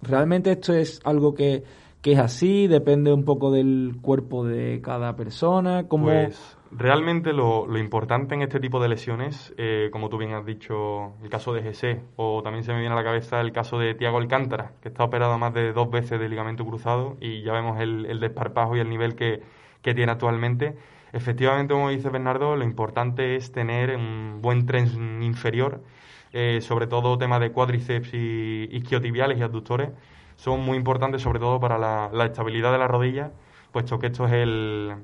[0.02, 1.64] Realmente esto es algo que,
[2.02, 5.88] que es así, depende un poco del cuerpo de cada persona.
[5.88, 10.32] como Pues realmente lo, lo, importante en este tipo de lesiones, eh, como tú bien
[10.32, 13.52] has dicho, el caso de GC, o también se me viene a la cabeza el
[13.52, 17.42] caso de Tiago Alcántara, que está operado más de dos veces de ligamento cruzado y
[17.42, 19.42] ya vemos el, el desparpajo y el nivel que,
[19.82, 20.76] que tiene actualmente.
[21.12, 25.80] Efectivamente, como dice Bernardo, lo importante es tener un buen tren inferior
[26.38, 29.88] eh, sobre todo temas de cuádriceps y isquiotibiales y abductores,
[30.34, 33.32] son muy importantes sobre todo para la, estabilidad de la rodilla,
[33.72, 34.96] puesto que esto es el,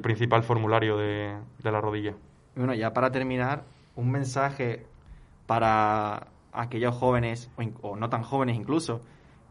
[0.00, 2.14] principal formulario de, la rodilla.
[2.56, 3.64] Bueno, ya para terminar,
[3.94, 4.86] un mensaje
[5.46, 7.50] para aquellos jóvenes,
[7.82, 9.00] o, no tan jóvenes incluso,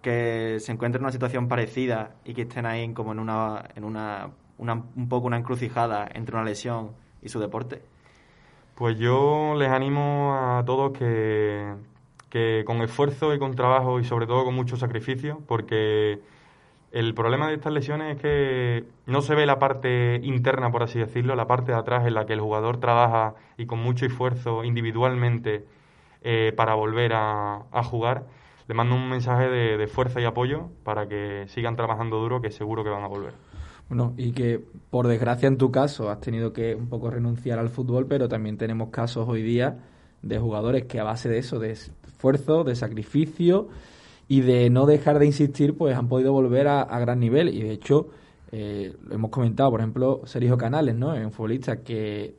[0.02, 3.84] que se encuentren en una situación parecida y que estén ahí como en una, en
[3.84, 7.82] una, una un poco una encrucijada entre una lesión y su deporte.
[8.76, 11.74] Pues yo les animo a todos que,
[12.30, 16.20] que con esfuerzo y con trabajo y sobre todo con mucho sacrificio, porque
[16.92, 21.00] el problema de estas lesiones es que no se ve la parte interna, por así
[21.00, 24.64] decirlo, la parte de atrás en la que el jugador trabaja y con mucho esfuerzo
[24.64, 25.66] individualmente
[26.24, 28.26] eh, para volver a, a, jugar.
[28.68, 32.52] Le mando un mensaje de, de fuerza y apoyo para que sigan trabajando duro, que
[32.52, 33.34] seguro que van a volver.
[33.90, 37.70] Bueno, y que por desgracia en tu caso has tenido que un poco renunciar al
[37.70, 39.78] fútbol, pero también tenemos casos hoy día
[40.22, 43.70] de jugadores que a base de eso, de esfuerzo, de sacrificio
[44.28, 47.50] y de no dejar de insistir, pues han podido volver a, gran nivel.
[47.50, 48.08] Y de hecho,
[48.52, 51.14] eh, lo hemos comentado, por ejemplo, Sergio Canales, ¿no?
[51.14, 52.36] Un futbolista que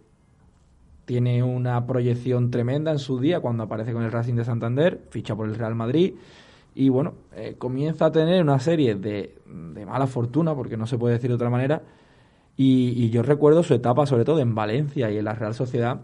[1.05, 5.35] tiene una proyección tremenda en su día cuando aparece con el Racing de Santander, ficha
[5.35, 6.15] por el Real Madrid
[6.79, 10.97] y bueno, eh, comienza a tener una serie de, de, mala fortuna, porque no se
[10.97, 11.83] puede decir de otra manera,
[12.57, 16.03] y, yo recuerdo su etapa, sobre todo en Valencia y en la Real Sociedad,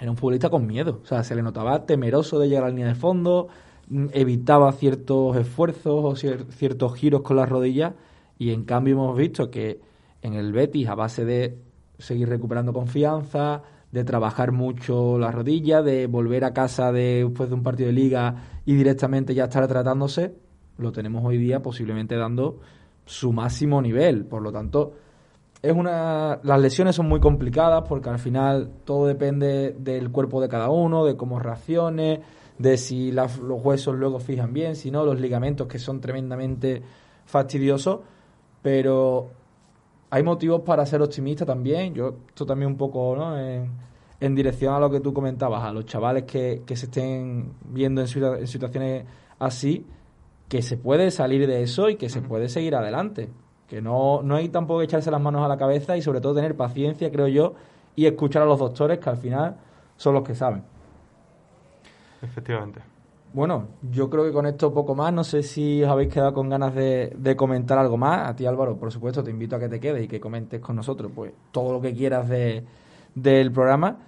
[0.00, 2.70] era un futbolista con miedo, o sea, se le notaba temeroso de llegar a la
[2.70, 3.46] línea de fondo,
[4.12, 7.94] evitaba ciertos esfuerzos o ciertos giros con las rodillas,
[8.38, 9.80] y en cambio hemos visto que
[10.22, 11.58] en el Betis, a base de
[11.98, 17.62] seguir recuperando confianza, de trabajar mucho la rodilla, de volver a casa después de un
[17.62, 20.34] partido de liga y directamente ya estar tratándose,
[20.78, 22.60] lo tenemos hoy día posiblemente dando
[23.04, 24.24] su máximo nivel.
[24.24, 24.94] Por lo tanto,
[25.62, 30.48] es una las lesiones son muy complicadas porque al final todo depende del cuerpo de
[30.48, 32.22] cada uno, de cómo reaccione,
[32.60, 36.82] de si los huesos luego fijan bien, si no, los ligamentos que son tremendamente
[37.24, 38.00] fastidiosos,
[38.60, 39.30] pero
[40.10, 41.94] hay motivos para ser optimista también.
[41.94, 43.38] Yo, esto también un poco, ¿no?
[43.38, 48.02] En, dirección a lo que tú comentabas, a los chavales que, que se estén viendo
[48.02, 49.06] en, en, situaciones
[49.38, 49.86] así,
[50.46, 53.30] que se puede salir de eso y que se puede seguir adelante.
[53.68, 56.34] Que no, no hay tampoco que echarse las manos a la cabeza y sobre todo
[56.34, 57.54] tener paciencia, creo yo,
[57.96, 59.56] y escuchar a los doctores que al final
[59.96, 60.62] son los que saben.
[62.22, 62.80] Efectivamente.
[63.32, 65.12] Bueno, yo creo que con esto poco más.
[65.12, 68.28] No sé si os habéis quedado con ganas de, comentar algo más.
[68.28, 70.76] A ti, Álvaro, por supuesto, te invito a que te quedes y que comentes con
[70.76, 72.64] nosotros pues todo lo que quieras de,
[73.14, 73.98] del programa.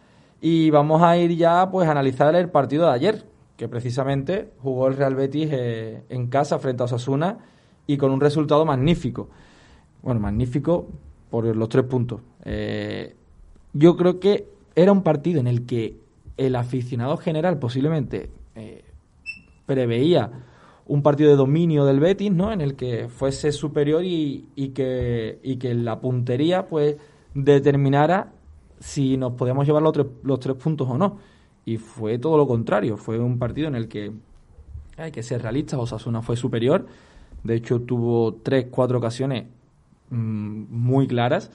[0.40, 3.25] Y vamos a ir ya pues a analizar el partido de ayer,
[3.57, 7.38] que precisamente jugó el Real Betis eh, en casa frente a Osasuna
[7.87, 9.29] y con un resultado magnífico.
[10.03, 10.88] Bueno, magnífico
[11.31, 12.20] por los tres puntos.
[12.44, 13.14] Eh,
[13.72, 16.02] yo creo que era un partido en el que
[16.37, 18.85] el aficionado general posiblemente eh,
[19.66, 20.31] preveía
[20.87, 22.53] un partido de dominio del Betis, ¿no?
[22.53, 26.97] En el que fuese superior y, y, que, y que la puntería, pues,
[27.35, 28.33] determinara
[28.81, 31.18] si nos podíamos llevar los tres, los tres puntos o no.
[31.64, 32.97] Y fue todo lo contrario.
[32.97, 34.12] Fue un partido en el que
[34.97, 35.79] hay que ser realistas.
[35.79, 36.87] Osasuna fue superior.
[37.45, 39.47] De hecho, tuvo tres, cuatro ocasiones
[40.11, 41.53] mm, muy claras.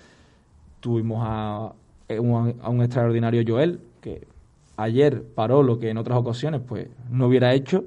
[0.79, 1.73] Tuvimos a,
[2.09, 4.25] a un extraordinario Joel, que
[4.77, 7.85] ayer paró lo que en otras ocasiones pues no hubiera hecho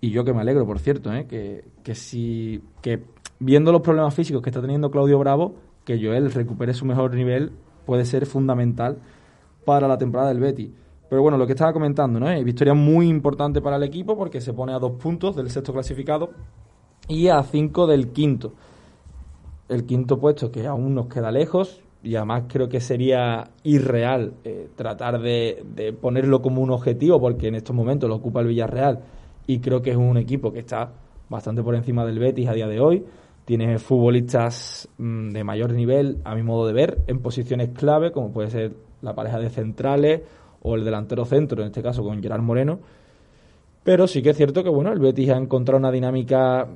[0.00, 1.26] y yo que me alegro, por cierto, ¿eh?
[1.26, 3.02] que, que, si, que
[3.40, 5.54] viendo los problemas físicos que está teniendo Claudio Bravo,
[5.84, 7.52] que Joel recupere su mejor nivel
[7.84, 8.98] puede ser fundamental
[9.64, 10.72] para la temporada del Betty.
[11.08, 12.26] Pero bueno, lo que estaba comentando, ¿no?
[12.44, 16.30] victoria muy importante para el equipo porque se pone a dos puntos del sexto clasificado
[17.08, 18.52] y a cinco del quinto.
[19.68, 24.68] El quinto puesto que aún nos queda lejos y además creo que sería irreal eh,
[24.76, 29.00] tratar de, ponerlo como un objetivo porque en estos momentos lo ocupa el Villarreal
[29.46, 30.92] y creo que es un equipo que está
[31.28, 33.04] bastante por encima del Betis a día de hoy.
[33.44, 38.30] Tiene futbolistas mm, de mayor nivel, a mi modo de ver, en posiciones clave, como
[38.30, 40.20] puede ser la pareja de centrales
[40.62, 42.78] o el delantero centro, en este caso con Gerard Moreno.
[43.84, 46.68] Pero sí que es cierto que bueno, el Betis ha encontrado una dinámica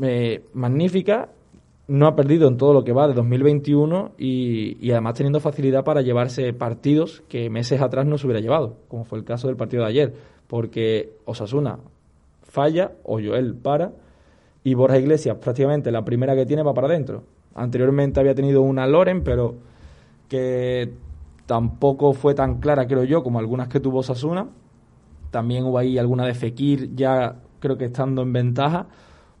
[0.00, 1.28] eh, magnífica,
[1.92, 5.84] no ha perdido en todo lo que va de 2021 y, y, además teniendo facilidad
[5.84, 9.56] para llevarse partidos que meses atrás no se hubiera llevado, como fue el caso del
[9.56, 10.14] partido de ayer
[10.52, 11.78] porque Osasuna
[12.42, 13.18] falla o
[13.62, 13.92] para
[14.62, 17.24] y Borja Iglesias prácticamente la primera que tiene va para adentro.
[17.54, 19.54] Anteriormente había tenido una Loren, pero
[20.28, 20.92] que
[21.46, 24.46] tampoco fue tan clara, creo yo, como algunas que tuvo Osasuna.
[25.30, 28.88] También hubo ahí alguna de Fekir, ya creo que estando en ventaja.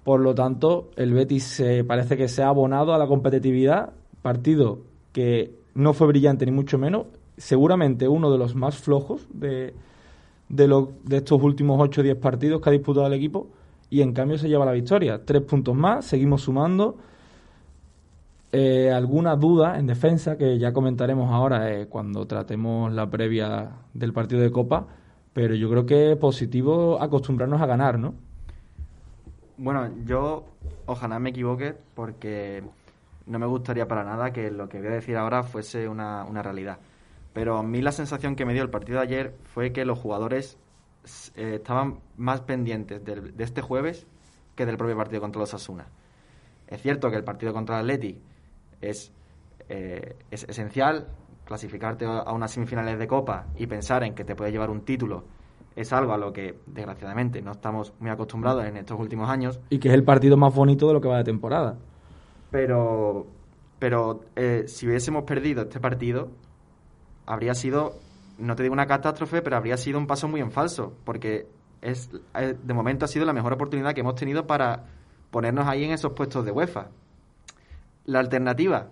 [0.04, 3.92] Por lo tanto, el Betis se, parece que se ha abonado a la competitividad.
[4.20, 4.80] Partido
[5.12, 7.06] que no fue brillante ni mucho menos.
[7.36, 9.74] Seguramente uno de los más flojos de,
[10.48, 13.48] de estos últimos 8 o 10 partidos que ha disputado el equipo
[13.90, 15.22] y en cambio se lleva la victoria.
[15.24, 16.96] Tres puntos más, seguimos sumando.
[18.50, 24.12] Eh, alguna duda en defensa que ya comentaremos ahora eh, cuando tratemos la previa del
[24.12, 24.86] partido de Copa,
[25.32, 28.14] pero yo creo que es positivo acostumbrarnos a ganar, ¿no?
[29.56, 30.44] Bueno, yo
[30.86, 32.64] ojalá me equivoque porque
[33.26, 36.42] no me gustaría para nada que lo que voy a decir ahora fuese una, una
[36.42, 36.78] realidad.
[37.32, 39.98] Pero a mí la sensación que me dio el partido de ayer fue que los
[39.98, 40.58] jugadores
[41.34, 44.06] eh, estaban más pendientes de, este jueves
[44.54, 45.86] que del propio partido contra los Asuna.
[46.66, 48.20] Es cierto que el partido contra el Atleti
[48.80, 49.12] es,
[49.68, 51.08] eh, es esencial,
[51.44, 55.24] clasificarte a unas semifinales de Copa y pensar en que te puede llevar un título
[55.76, 59.60] es algo a lo que desgraciadamente no estamos muy acostumbrados en estos últimos años.
[59.70, 61.78] Y que es el partido más bonito de lo que va de temporada.
[62.50, 63.26] Pero,
[63.78, 66.28] pero eh, si hubiésemos perdido este partido,
[67.26, 67.94] habría sido,
[68.38, 71.46] no te digo una catástrofe, pero habría sido un paso muy en falso, porque
[71.80, 74.84] es, eh, de momento ha sido la mejor oportunidad que hemos tenido para
[75.30, 76.88] ponernos ahí en esos puestos de UEFA.
[78.04, 78.88] La alternativa,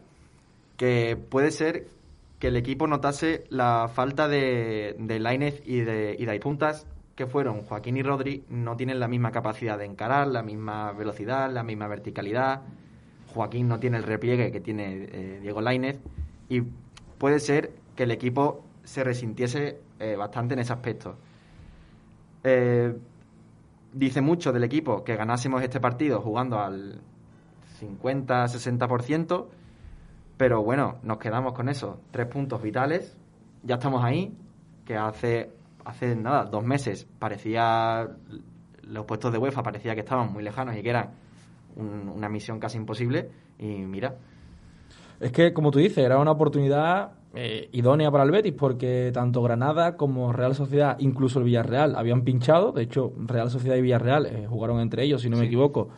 [0.76, 1.88] que puede ser
[2.40, 7.26] que el equipo notase la falta de, de Lainez y de, y de puntas que
[7.26, 11.62] fueron Joaquín y Rodri, no tienen la misma capacidad de encarar, la misma velocidad, la
[11.62, 12.62] misma verticalidad.
[13.35, 16.00] Joaquín no tiene el repliegue que tiene eh, Diego Lainez
[16.48, 16.62] y
[17.18, 21.18] puede ser que el equipo se resintiese eh, bastante en ese aspecto.
[22.42, 22.96] Eh,
[23.92, 27.03] dice mucho del equipo que ganásemos este partido jugando al
[27.83, 29.46] 50-60%,
[30.40, 32.00] pero bueno, nos quedamos con eso.
[32.11, 33.14] Tres puntos vitales,
[33.62, 34.35] ya estamos ahí,
[34.87, 35.50] que hace,
[35.85, 38.09] hace nada, dos meses parecía,
[38.85, 41.11] los puestos de UEFA parecía que estaban muy lejanos y que eran
[41.76, 44.16] una misión casi imposible, y mira.
[45.20, 49.42] Es que, como tú dices, era una oportunidad eh, idónea para el Betis porque tanto
[49.42, 52.72] Granada como Real Sociedad, incluso el Villarreal, habían pinchado.
[52.72, 55.90] De hecho, Real Sociedad y Villarreal eh, jugaron entre ellos, si no me equivoco,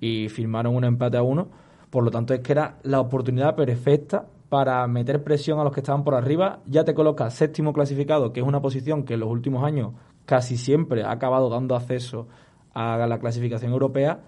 [0.00, 1.48] y firmaron un empate a uno.
[1.92, 5.80] Por lo tanto, es que era la oportunidad perfecta para meter presión a los que
[5.80, 6.60] estaban por arriba.
[6.64, 9.92] Ya te colocas séptimo clasificado, que es una posición que en los últimos años
[10.24, 12.28] casi siempre ha acabado dando acceso
[12.72, 14.20] a la clasificación europea.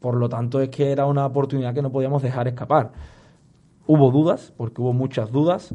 [0.00, 2.92] Por lo tanto, es que era una oportunidad que no podíamos dejar escapar.
[3.86, 5.74] Hubo dudas, porque hubo muchas dudas,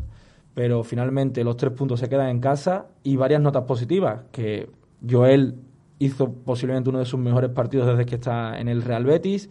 [0.53, 4.69] pero finalmente los tres puntos se quedan en casa y varias notas positivas, que
[5.09, 5.55] Joel
[5.97, 9.49] hizo posiblemente uno de sus mejores partidos desde que está en el Real Betis,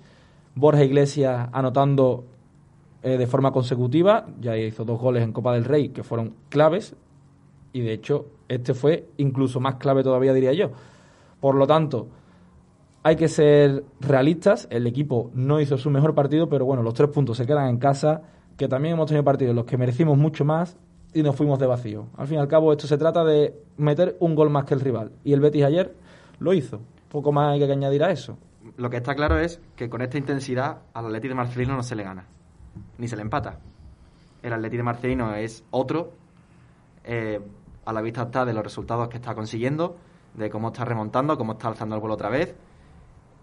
[0.54, 2.24] Borja Iglesias anotando
[3.02, 6.94] eh, de forma consecutiva, ya hizo dos goles en Copa del Rey que fueron claves
[7.72, 10.70] y de hecho este fue incluso más clave todavía diría yo.
[11.40, 12.08] Por lo tanto,
[13.02, 17.10] hay que ser realistas, el equipo no hizo su mejor partido, pero bueno, los tres
[17.10, 18.22] puntos se quedan en casa,
[18.56, 20.76] que también hemos tenido partidos en los que merecimos mucho más
[21.12, 22.06] y nos fuimos de vacío.
[22.16, 24.80] Al fin y al cabo, esto se trata de meter un gol más que el
[24.80, 25.10] rival.
[25.24, 25.94] Y el Betis ayer
[26.38, 26.80] lo hizo.
[27.08, 28.38] Poco más hay que añadir a eso.
[28.76, 31.94] Lo que está claro es que con esta intensidad al Atleti de Marcelino no se
[31.94, 32.26] le gana,
[32.98, 33.61] ni se le empata.
[34.42, 36.12] El Atleti de Marcelino es otro,
[37.04, 37.40] eh,
[37.85, 39.96] a la vista está de los resultados que está consiguiendo,
[40.35, 42.54] de cómo está remontando, cómo está alzando el vuelo otra vez.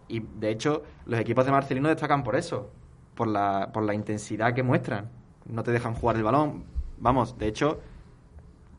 [0.07, 2.71] Y de hecho, los equipos de Marcelino destacan por eso,
[3.15, 5.09] por la, por la intensidad que muestran.
[5.45, 6.63] No te dejan jugar el balón,
[7.01, 7.79] Vamos, de hecho,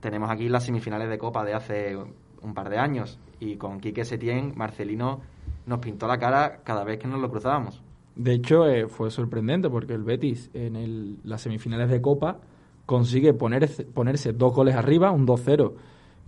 [0.00, 4.04] tenemos aquí las semifinales de Copa de hace un par de años y con Quique
[4.04, 5.22] Setién, Marcelino
[5.66, 7.83] nos pintó la cara cada vez que nos lo cruzábamos.
[8.16, 12.38] De hecho, eh, fue sorprendente porque el Betis en las semifinales de Copa
[12.87, 15.75] consigue ponerse dos goles arriba, un 2-0,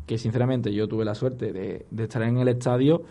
[0.06, 3.02] que sinceramente yo tuve la suerte de, estar en el estadio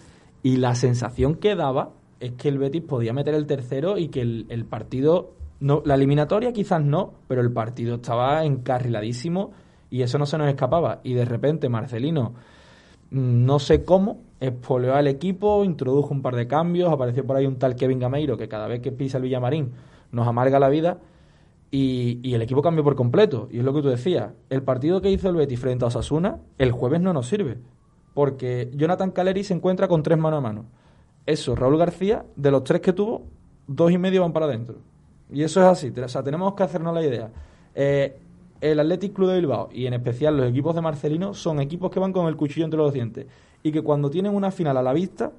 [0.42, 4.22] y la sensación que daba es que el Betis podía meter el tercero y que
[4.22, 9.52] el partido no, la eliminatoria quizás no, pero el partido estaba encarriladísimo
[9.90, 11.00] y eso no se nos escapaba.
[11.04, 12.34] Y de repente Marcelino,
[13.12, 17.58] no sé cómo, espoleó al equipo, introdujo un par de cambios, apareció por ahí un
[17.58, 19.72] tal Kevin Gameiro que cada vez que pisa el Villamarín
[20.12, 20.98] nos amarga la vida.
[21.74, 23.48] Y, y, el equipo cambió por completo.
[23.50, 24.32] Y es lo que tú decías.
[24.50, 27.60] El partido que hizo el Betis frente a Osasuna, el jueves no nos sirve.
[28.14, 30.66] Porque Jonathan Caleri se encuentra con tres mano a mano.
[31.26, 33.24] Eso, Raúl García, de los tres que tuvo,
[33.68, 34.80] dos y medio van para adentro.
[35.32, 35.94] Y eso es así.
[35.98, 37.32] O sea, tenemos que hacernos la idea.
[37.74, 38.20] Eh,
[38.62, 42.00] el Athletic Club de Bilbao y en especial los equipos de Marcelino son equipos que
[42.00, 43.26] van con el cuchillo entre los dientes
[43.64, 45.32] y que cuando tienen una final a la vista,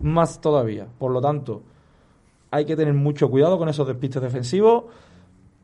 [0.00, 0.86] más todavía.
[0.98, 1.62] Por lo tanto,
[2.50, 4.84] hay que tener mucho cuidado con esos despistes defensivos.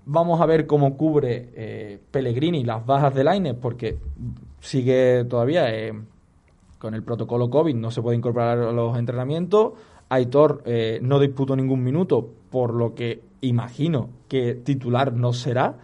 [0.04, 3.98] Vamos a ver cómo cubre eh, Pellegrini las bajas de Lainez, porque
[4.60, 5.92] sigue todavía eh,
[6.78, 9.72] con el protocolo COVID, no se puede incorporar a los entrenamientos.
[10.08, 15.76] Aitor eh, no disputó ningún minuto, por lo que imagino que titular no será.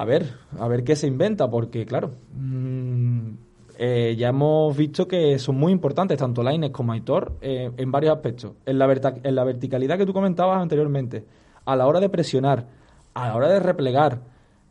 [0.00, 3.32] A ver, a ver qué se inventa, porque claro, mm,
[3.76, 8.16] eh, ya hemos visto que son muy importantes tanto Laines como Aitor eh, en varios
[8.16, 8.52] aspectos.
[8.64, 8.90] En la,
[9.22, 11.22] en la verticalidad que tú comentabas anteriormente,
[11.66, 12.66] a la hora de presionar,
[13.12, 14.22] a la hora de replegar,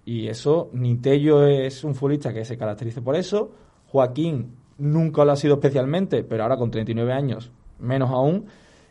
[0.03, 3.51] y eso, Nitello es un futbolista que se caracteriza por eso,
[3.91, 8.47] Joaquín nunca lo ha sido especialmente, pero ahora con 39 años menos aún.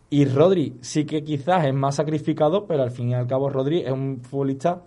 [0.09, 3.81] Y Rodri sí que quizás es más sacrificado, pero al fin y al cabo Rodri
[3.81, 4.85] es un futbolista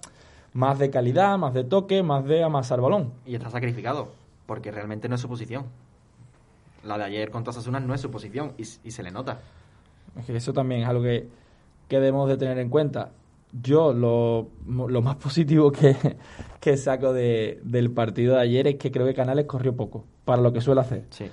[0.53, 3.13] más de calidad, más de toque, más de amasar balón.
[3.25, 4.09] Y está sacrificado,
[4.45, 5.65] porque realmente no es su posición.
[6.83, 9.39] La de ayer contra Sasuna no es su posición y, se le nota.
[10.17, 11.27] Es que eso también es algo que,
[11.87, 13.11] que debemos de tener en cuenta.
[13.53, 15.95] Yo lo, lo más positivo que,
[16.59, 20.41] que saco de, del partido de ayer es que creo que Canales corrió poco para
[20.41, 21.05] lo que suele hacer.
[21.09, 21.29] Sí.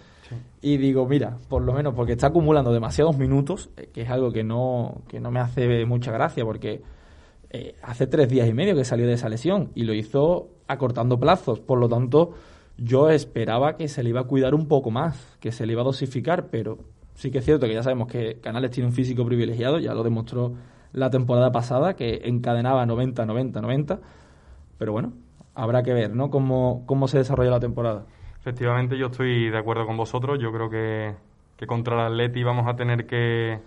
[0.61, 4.33] Y digo, mira, por lo menos porque está acumulando demasiados minutos, eh, que es algo
[4.33, 6.83] que no, que no me hace mucha gracia, porque
[7.51, 11.19] eh, hace tres días y medio que salió de esa lesión y lo hizo acortando
[11.19, 11.61] plazos.
[11.61, 12.35] Por lo tanto,
[12.77, 15.83] yo esperaba que se le iba a cuidar un poco más, que se le iba
[15.83, 16.79] a dosificar, pero
[17.15, 20.03] sí que es cierto que ya sabemos que Canales tiene un físico privilegiado, ya lo
[20.03, 20.55] demostró
[20.93, 24.01] la temporada pasada, que encadenaba 90, 90, 90.
[24.79, 25.13] Pero bueno,
[25.55, 26.31] habrá que ver, ¿no?
[26.31, 28.07] Cómo, cómo se desarrolla la temporada.
[28.39, 30.39] Efectivamente, yo estoy de acuerdo con vosotros.
[30.41, 33.59] Yo creo que, contra el Atleti vamos a tener que,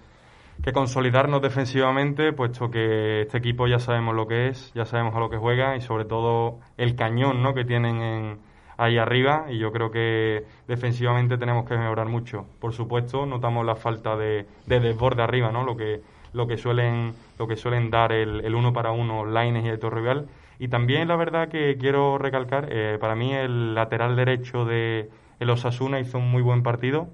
[0.74, 5.30] consolidarnos defensivamente, puesto que este equipo ya sabemos lo que es, ya sabemos a lo
[5.30, 7.54] que juega y sobre todo el cañón ¿no?
[7.54, 8.38] que tienen
[8.78, 9.46] ahí arriba.
[9.50, 12.46] Y yo creo que defensivamente tenemos que mejorar mucho.
[12.60, 15.64] Por supuesto, notamos la falta de, desborde arriba, ¿no?
[15.64, 16.02] lo que
[16.34, 19.80] lo que suelen lo que suelen dar el, el uno para uno Lines y el
[19.80, 20.30] Torrival
[20.62, 25.10] y también la verdad que quiero recalcar, eh, para mí el lateral derecho de
[25.40, 27.08] el Osasuna hizo un muy buen partido,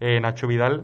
[0.00, 0.82] eh, Nacho Vidal.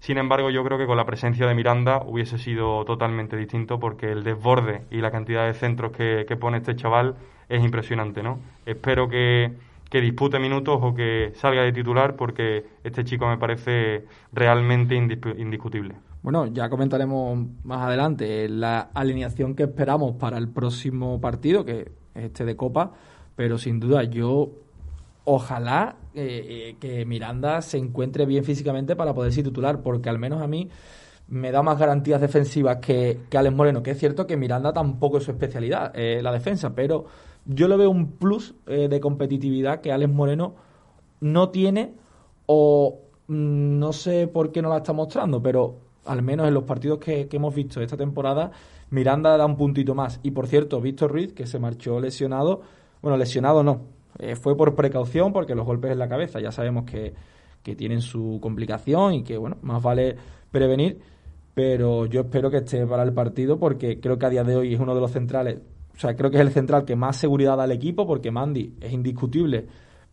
[0.00, 4.12] Sin embargo, yo creo que con la presencia de Miranda hubiese sido totalmente distinto porque
[4.12, 7.16] el desborde y la cantidad de centros que, pone este chaval
[7.48, 8.38] es impresionante, ¿no?
[8.66, 9.52] Espero que,
[9.90, 15.94] que dispute minutos o que salga de titular porque este chico me parece realmente indiscutible.
[16.22, 22.24] Bueno, ya comentaremos más adelante la alineación que esperamos para el próximo partido, que es
[22.24, 22.92] este de Copa,
[23.36, 24.50] pero sin duda yo
[25.26, 30.40] ojalá eh, que Miranda se encuentre bien físicamente para poder ser titular, porque al menos
[30.40, 30.70] a mí
[31.28, 35.18] me da más garantías defensivas que, que Alex Moreno, que es cierto que Miranda tampoco
[35.18, 37.06] es su especialidad, eh, la defensa, pero
[37.44, 40.54] yo le veo un plus eh, de competitividad que Alex Moreno
[41.20, 41.94] no tiene
[42.46, 46.64] o mm, no sé por qué no la está mostrando, pero al menos en los
[46.64, 48.52] partidos que, hemos visto esta temporada,
[48.90, 50.20] Miranda da un puntito más.
[50.22, 52.62] Y por cierto, Víctor Ruiz, que se marchó lesionado,
[53.02, 53.80] bueno, lesionado no,
[54.18, 57.14] eh, fue por precaución porque los golpes en la cabeza ya sabemos que,
[57.62, 60.16] que tienen su complicación y que, bueno, más vale
[60.50, 61.00] prevenir,
[61.54, 64.74] pero yo espero que esté para el partido porque creo que a día de hoy
[64.74, 65.58] es uno de los centrales,
[65.94, 68.74] o sea, creo que es el central que más seguridad da al equipo porque Mandy
[68.80, 69.66] es indiscutible,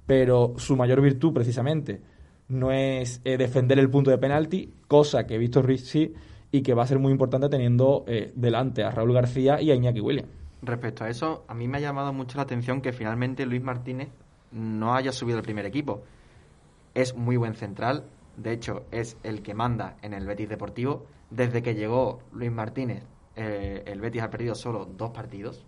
[0.06, 2.02] pero su mayor virtud precisamente
[2.48, 6.14] no es eh, defender el punto de penalti, cosa que he visto Ruiz sí
[6.52, 9.76] y que va a ser muy importante teniendo eh, delante a Raúl García y a
[9.76, 10.30] Iñaki Williams.
[10.66, 14.08] Respecto a eso, a mí me ha llamado mucho la atención que finalmente Luis Martínez
[14.52, 16.04] no haya subido al primer equipo.
[16.94, 18.06] Es muy buen central,
[18.38, 21.06] de hecho es el que manda en el Betis Deportivo.
[21.30, 23.04] Desde que llegó Luis Martínez,
[23.36, 25.66] eh, el Betis ha perdido solo dos partidos.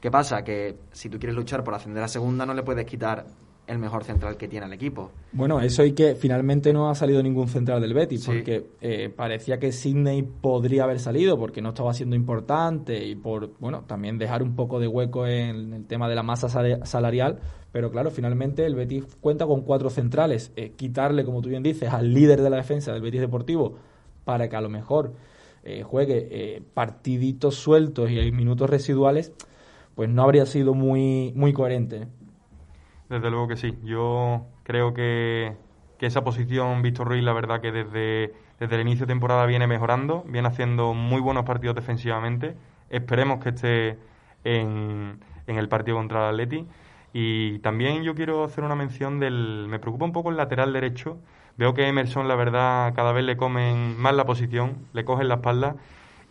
[0.00, 0.42] ¿Qué pasa?
[0.44, 3.26] Que si tú quieres luchar por ascender a segunda no le puedes quitar
[3.66, 5.10] el mejor central que tiene el equipo.
[5.32, 9.58] Bueno, eso y que finalmente no ha salido ningún central del Betis, porque eh, parecía
[9.58, 14.42] que Sidney podría haber salido porque no estaba siendo importante y por, bueno, también dejar
[14.42, 16.48] un poco de hueco en el tema de la masa
[16.84, 17.40] salarial,
[17.72, 20.52] pero claro, finalmente el Betis cuenta con cuatro centrales.
[20.56, 23.76] Eh, quitarle, como tú bien dices, al líder de la defensa del Betis Deportivo
[24.24, 25.14] para que a lo mejor
[25.64, 29.32] eh, juegue partiditos sueltos y minutos residuales,
[29.94, 32.08] pues no habría sido muy, muy coherente.
[33.14, 33.78] Desde luego que sí.
[33.84, 35.56] Yo creo que,
[36.00, 40.24] esa posición, Víctor Ruiz, la verdad que desde, desde el inicio de temporada viene mejorando,
[40.26, 42.56] viene haciendo muy buenos partidos defensivamente.
[42.90, 43.98] Esperemos que esté
[44.42, 46.66] en, en el partido contra el Atleti.
[47.12, 49.66] Y también yo quiero hacer una mención del...
[49.68, 51.16] Me preocupa un poco el lateral derecho.
[51.56, 55.36] Veo que Emerson, la verdad, cada vez le comen más la posición, le cogen la
[55.36, 55.76] espalda.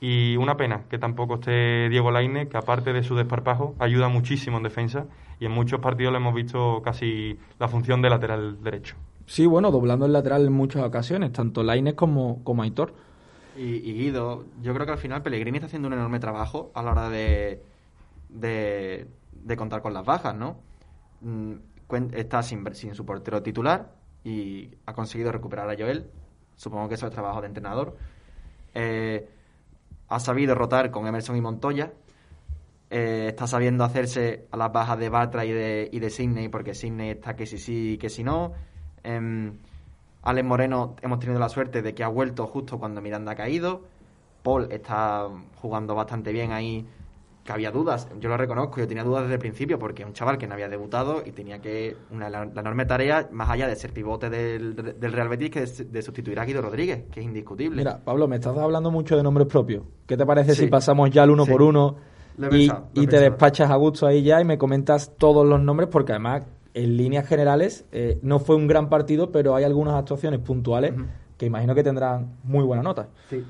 [0.03, 4.57] Y una pena que tampoco esté Diego Laine, que aparte de su desparpajo, ayuda muchísimo
[4.57, 5.05] en defensa
[5.39, 8.97] y en muchos partidos le hemos visto casi la función de lateral derecho.
[9.27, 12.93] Sí, bueno, doblando el lateral en muchas ocasiones, tanto Lainez como, como Aitor.
[13.55, 16.91] Y, Guido, yo creo que al final Pellegrini está haciendo un enorme trabajo a la
[16.91, 17.63] hora de,
[18.27, 20.57] de, contar con las bajas, ¿no?
[21.21, 21.53] Mm,
[22.11, 23.93] está sin, sin su portero titular
[24.25, 26.07] y ha conseguido recuperar a Joel.
[26.57, 27.95] Supongo que eso es trabajo de entrenador.
[28.73, 29.29] Eh,
[30.13, 31.93] ha sabido rotar con Emerson y Montoya,
[32.89, 36.75] eh, está sabiendo hacerse a las bajas de Batra y de, y de Sidney, porque
[36.75, 38.53] Sidney está que sí sí que si no.
[39.03, 39.51] Eh,
[40.23, 43.81] Alex Moreno hemos tenido la suerte de que ha vuelto justo cuando Miranda ha caído.
[44.41, 46.87] Paul está jugando bastante bien ahí,
[47.43, 50.37] que había dudas, yo lo reconozco, yo tenía dudas desde el principio porque un chaval
[50.37, 53.91] que no había debutado y tenía que, una, la, enorme tarea, más allá de ser
[53.91, 57.77] pivote del, Real Betis, que es de sustituir a Guido Rodríguez, que es indiscutible.
[57.77, 59.83] Mira, Pablo, me estás hablando mucho de nombres propios.
[60.07, 61.95] ¿Qué te parece si pasamos ya al uno por uno?
[62.51, 66.43] y, te despachas a gusto ahí ya y me comentas todos los nombres porque además
[66.73, 70.93] en líneas generales eh, no fue un gran partido, pero hay algunas actuaciones puntuales
[71.37, 73.09] que imagino que tendrán muy buena nota.
[73.29, 73.43] Sí.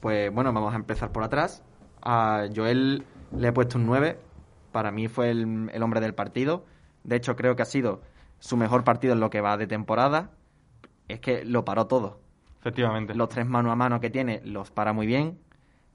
[0.00, 1.64] Pues bueno, vamos a empezar por atrás.
[2.02, 3.04] A Joel
[3.36, 4.18] le he puesto un 9.
[4.72, 6.64] Para mí fue el, el hombre del partido.
[7.04, 8.02] De hecho, creo que ha sido
[8.38, 10.30] su mejor partido en lo que va de temporada.
[11.08, 12.20] Es que lo paró todo.
[12.60, 13.14] Efectivamente.
[13.14, 15.38] Los tres mano a mano que tiene los para muy bien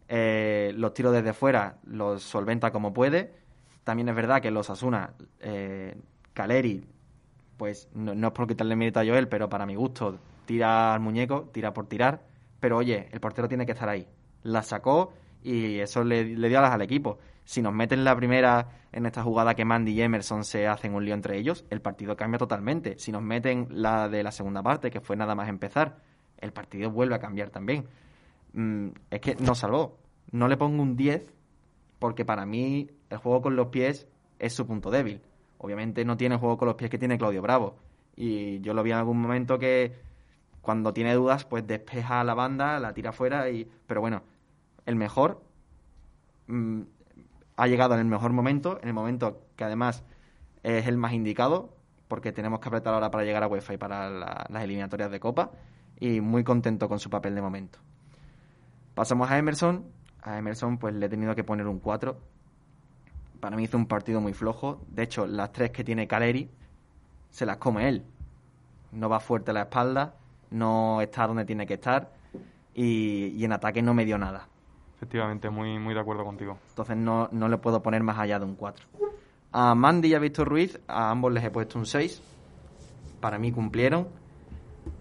[0.08, 3.34] eh, los tiros desde fuera los solventa como puede.
[3.84, 5.96] También es verdad que los Asuna, eh,
[6.34, 6.84] Caleri,
[7.58, 11.50] pues no, es por quitarle mérito a Joel, pero para mi gusto tira al muñeco,
[11.52, 12.22] tira por tirar.
[12.60, 14.08] Pero oye, el portero tiene que estar ahí.
[14.44, 15.14] La sacó
[15.46, 17.20] y eso le, dio alas al equipo.
[17.44, 21.06] Si nos meten la primera en esta jugada que Mandy y Emerson se hacen un
[21.06, 22.98] lío entre ellos, el partido cambia totalmente.
[22.98, 26.00] Si nos meten la de la segunda parte, que fue nada más empezar,
[26.40, 27.86] el partido vuelve a cambiar también.
[28.54, 30.00] Mm, es que no salvó.
[30.32, 31.32] No le pongo un 10
[32.00, 34.08] porque para mí el juego con los pies
[34.40, 35.22] es su punto débil.
[35.60, 37.76] Obviamente no tiene juego con los pies que tiene Claudio Bravo.
[38.16, 39.94] Y yo lo vi en algún momento que
[40.62, 43.48] cuando tiene dudas, pues despeja la banda, la tira fuera.
[43.52, 43.70] Y...
[43.86, 44.24] Pero bueno,
[44.86, 45.42] el mejor
[46.48, 46.82] mm,
[47.56, 50.04] ha llegado en el mejor momento, en el momento que además
[50.64, 51.76] es el más indicado,
[52.08, 55.52] porque tenemos que apretar ahora para llegar a UEFA y para las eliminatorias de Copa.
[56.00, 57.80] Y muy contento con su papel de momento.
[58.94, 59.86] Pasamos a Emerson.
[60.22, 62.18] A Emerson pues le he tenido que poner un 4.
[63.40, 64.82] Para mí hizo un partido muy flojo.
[64.90, 66.50] De hecho, las tres que tiene Caleri
[67.30, 68.04] se las come él.
[68.92, 70.16] No va fuerte a la espalda,
[70.52, 72.12] no está donde tiene que estar
[72.74, 74.48] y, en ataque no me dio nada.
[74.96, 76.58] Efectivamente, muy, muy de acuerdo contigo.
[76.70, 78.86] Entonces no, no le puedo poner más allá de un 4.
[79.52, 82.22] A Mandy y a Víctor Ruiz, a ambos les he puesto un 6.
[83.20, 84.08] Para mí cumplieron.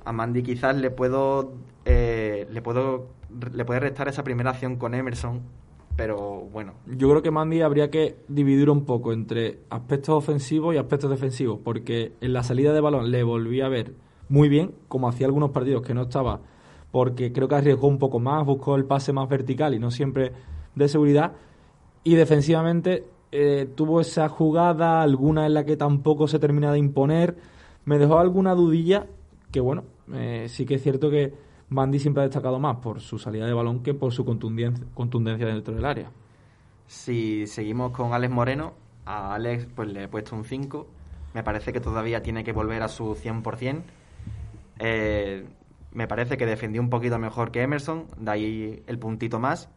[0.05, 3.09] A Mandy quizás le puedo eh, le puedo
[3.53, 5.41] le puede restar esa primera acción con Emerson,
[5.97, 6.75] pero bueno.
[6.87, 11.59] Yo creo que Mandy habría que dividir un poco entre aspectos ofensivos y aspectos defensivos,
[11.63, 13.95] porque en la salida de balón le volví a ver
[14.29, 16.41] muy bien, como hacía algunos partidos que no estaba,
[16.95, 20.31] porque creo que arriesgó un poco más, buscó el pase más vertical y no siempre
[20.77, 21.33] de seguridad,
[22.05, 27.37] y defensivamente eh, tuvo esa jugada, alguna en la que tampoco se termina de imponer,
[27.85, 29.09] me dejó alguna dudilla,
[29.51, 29.83] que bueno,
[30.13, 31.35] eh, sí que es cierto que
[31.69, 35.49] Mandy siempre ha destacado más por su salida de balón que por su contundencia, contundencia
[35.49, 36.13] dentro del área.
[36.87, 38.73] Si seguimos con Alex Moreno,
[39.05, 40.87] a Alex pues le he puesto un 5.
[41.35, 43.83] Me parece que todavía tiene que volver a su 100%.
[44.79, 45.45] Eh,
[45.95, 49.71] me parece que defendió un poquito mejor que Emerson, de ahí el puntito más.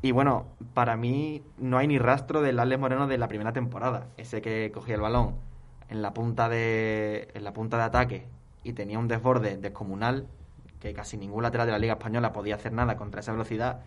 [0.00, 4.06] Y bueno, para mí no hay ni rastro del Alex Moreno de la primera temporada.
[4.16, 5.34] Ese que cogía el balón
[5.88, 8.26] en la punta de, en la punta de ataque
[8.62, 10.28] y tenía un desborde descomunal
[10.80, 13.80] que casi ningún lateral de la Liga Española podía hacer nada contra esa velocidad.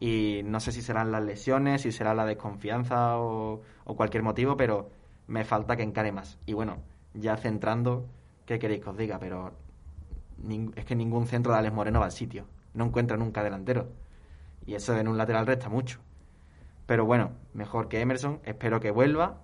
[0.00, 4.90] Y no sé si serán las lesiones, si será la desconfianza o, cualquier motivo, pero
[5.26, 6.38] me falta que encare más.
[6.46, 6.78] Y bueno,
[7.14, 8.06] ya centrando,
[8.46, 9.18] ¿qué queréis que os diga?
[9.18, 9.52] Pero
[10.76, 12.46] es que ningún centro de Alex Moreno va al sitio.
[12.74, 13.88] No encuentra nunca delantero.
[14.66, 16.00] Y eso en un lateral resta mucho.
[16.86, 18.40] Pero bueno, mejor que Emerson.
[18.44, 19.40] Espero que vuelva.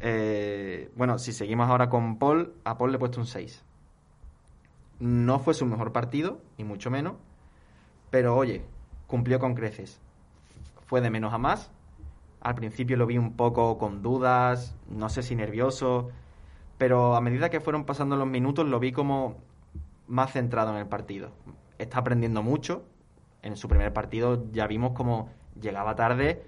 [0.00, 3.64] Eh, bueno, si seguimos ahora con Paul, a Paul le he puesto un 6.
[4.98, 7.14] No fue su mejor partido, ni mucho menos,
[8.10, 8.64] pero oye,
[9.06, 10.00] cumplió con creces.
[10.86, 11.70] Fue de menos a más.
[12.40, 16.10] Al principio lo vi un poco con dudas, no sé si nervioso,
[16.78, 19.36] pero a medida que fueron pasando los minutos lo vi como
[20.06, 21.30] más centrado en el partido.
[21.78, 22.84] Está aprendiendo mucho.
[23.42, 26.44] En su primer partido ya vimos como llegaba tarde,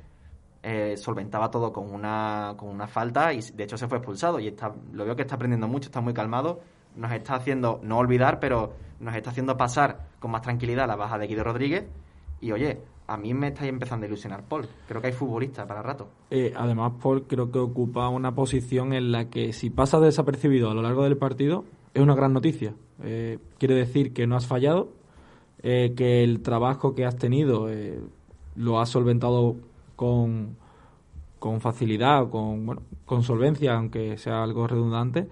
[0.62, 4.40] eh, solventaba todo con una, con una falta y de hecho se fue expulsado.
[4.40, 6.60] Y está, lo veo que está aprendiendo mucho, está muy calmado
[6.98, 11.16] nos está haciendo, no olvidar, pero nos está haciendo pasar con más tranquilidad la baja
[11.16, 11.86] de Guido Rodríguez.
[12.40, 14.68] Y oye, a mí me está empezando a ilusionar Paul.
[14.86, 16.08] Creo que hay futbolista para rato.
[16.30, 20.74] Eh, además, Paul creo que ocupa una posición en la que si pasa desapercibido a
[20.74, 22.74] lo largo del partido, es una gran noticia.
[23.02, 24.90] Eh, quiere decir que no has fallado,
[25.62, 27.66] eh, que el trabajo que has tenido
[28.54, 29.56] lo has solventado
[29.96, 30.56] con,
[31.38, 35.28] con facilidad, con, bueno, con solvencia, aunque sea algo redundante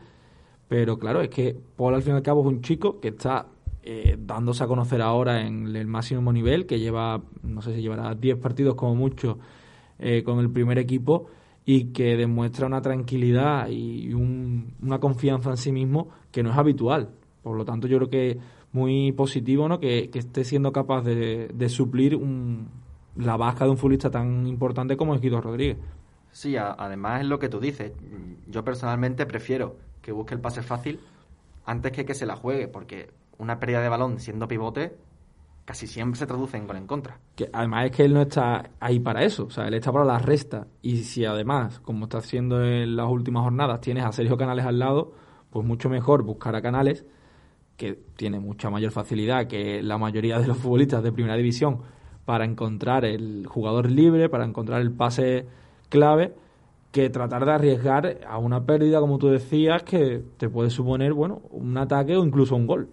[0.68, 3.46] pero claro, es que Paul al fin y al cabo es un chico que está
[3.88, 8.16] eh, dándose a conocer ahora en el máximo nivel, que lleva, no sé si llevará
[8.16, 9.38] 10 partidos como mucho
[10.00, 11.28] eh, con el primer equipo
[11.64, 17.10] y que demuestra una tranquilidad y una confianza en sí mismo que no es habitual.
[17.44, 18.38] Por lo tanto, yo creo que
[18.72, 19.78] muy positivo ¿no?
[19.78, 22.18] que, esté siendo capaz de, suplir
[23.14, 25.78] la baja de un futbolista tan importante como es Guido Rodríguez.
[26.32, 27.92] Sí, además es lo que tú dices.
[28.48, 30.98] Yo personalmente prefiero que busque el pase fácil
[31.64, 34.96] antes que que se la juegue, porque una pérdida de balón siendo pivote
[35.66, 37.18] casi siempre se traduce en gol en contra.
[37.34, 40.04] Que además es que él no está ahí para eso, o sea, él está para
[40.04, 40.68] la resta.
[40.80, 44.78] Y si además, como está haciendo en las últimas jornadas, tienes a Sergio Canales al
[44.78, 45.12] lado,
[45.50, 47.04] pues mucho mejor buscar a Canales,
[47.76, 51.82] que tiene mucha mayor facilidad que la mayoría de los futbolistas de primera división
[52.24, 55.46] para encontrar el jugador libre, para encontrar el pase
[55.88, 56.32] clave
[56.92, 61.42] que tratar de arriesgar a una pérdida, como tú decías, que te puede suponer, bueno,
[61.50, 62.88] un ataque o incluso un gol.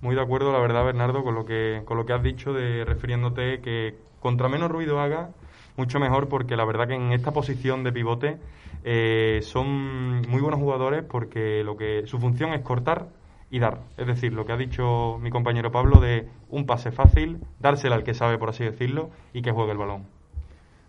[0.00, 2.84] Muy de acuerdo, la verdad, Bernardo, con lo que, con lo que has dicho, de
[2.84, 5.30] refiriéndote que contra menos ruido haga,
[5.76, 8.38] mucho mejor, porque la verdad que en esta posición de pivote
[8.84, 13.08] eh, son muy buenos jugadores porque lo que su función es cortar
[13.50, 13.80] y dar.
[13.96, 18.04] Es decir, lo que ha dicho mi compañero Pablo de un pase fácil, dársela al
[18.04, 20.06] que sabe, por así decirlo, y que juegue el balón.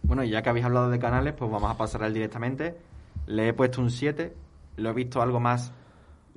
[0.04, 2.76] Bueno, ya que habéis hablado de canales, pues vamos a pasar al directamente.
[3.28, 4.34] Le he puesto un 7.
[4.78, 5.74] Lo he visto algo más,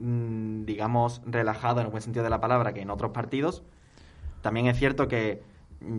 [0.03, 3.63] digamos, relajado en el buen sentido de la palabra que en otros partidos.
[4.41, 5.43] También es cierto que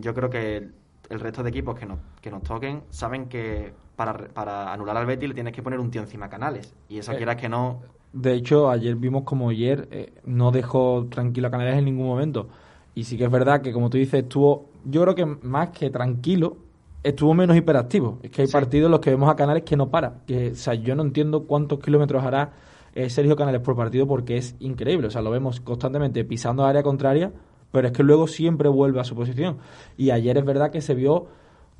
[0.00, 0.68] yo creo que
[1.08, 5.28] el resto de equipos que nos, que nos toquen saben que para, anular al Betis
[5.28, 6.74] le tienes que poner un tío encima Canales.
[6.88, 7.80] Y eso eh, quieras que no...
[8.12, 12.48] De hecho, ayer vimos como ayer eh, no dejó tranquilo a Canales en ningún momento.
[12.94, 15.90] Y sí que es verdad que, como tú dices, estuvo, yo creo que más que
[15.90, 16.58] tranquilo,
[17.02, 18.18] estuvo menos hiperactivo.
[18.22, 20.20] Es que hay partidos en los que vemos a Canales que no para.
[20.26, 22.52] Que, o sea, yo no entiendo cuántos kilómetros hará
[23.08, 25.08] Sergio Canales por partido porque es increíble.
[25.08, 27.32] O sea, lo vemos constantemente pisando área contraria,
[27.72, 29.58] pero es que luego siempre vuelve a su posición.
[29.96, 31.26] Y ayer es verdad que se vio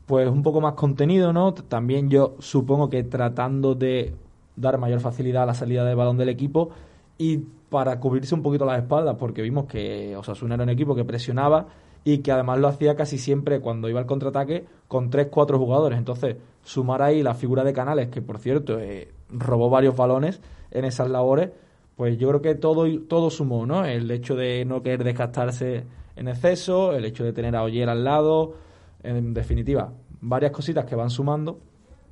[0.06, 1.54] pues un poco más contenido, ¿no?
[1.54, 4.14] También yo supongo que tratando de
[4.56, 6.70] dar mayor facilidad a la salida de balón del equipo
[7.16, 7.38] y
[7.70, 11.66] para cubrirse un poquito las espaldas, porque vimos que Osasuna era un equipo que presionaba
[12.04, 15.98] y que además lo hacía casi siempre cuando iba al contraataque con 3-4 jugadores.
[15.98, 20.40] Entonces, sumar ahí la figura de Canales, que por cierto eh, robó varios balones
[20.70, 21.50] en esas labores,
[21.96, 23.84] pues yo creo que todo, todo sumó, ¿no?
[23.84, 25.84] El hecho de no querer desgastarse
[26.16, 28.54] en exceso, el hecho de tener a Oyer al lado,
[29.02, 31.58] en definitiva, varias cositas que van sumando.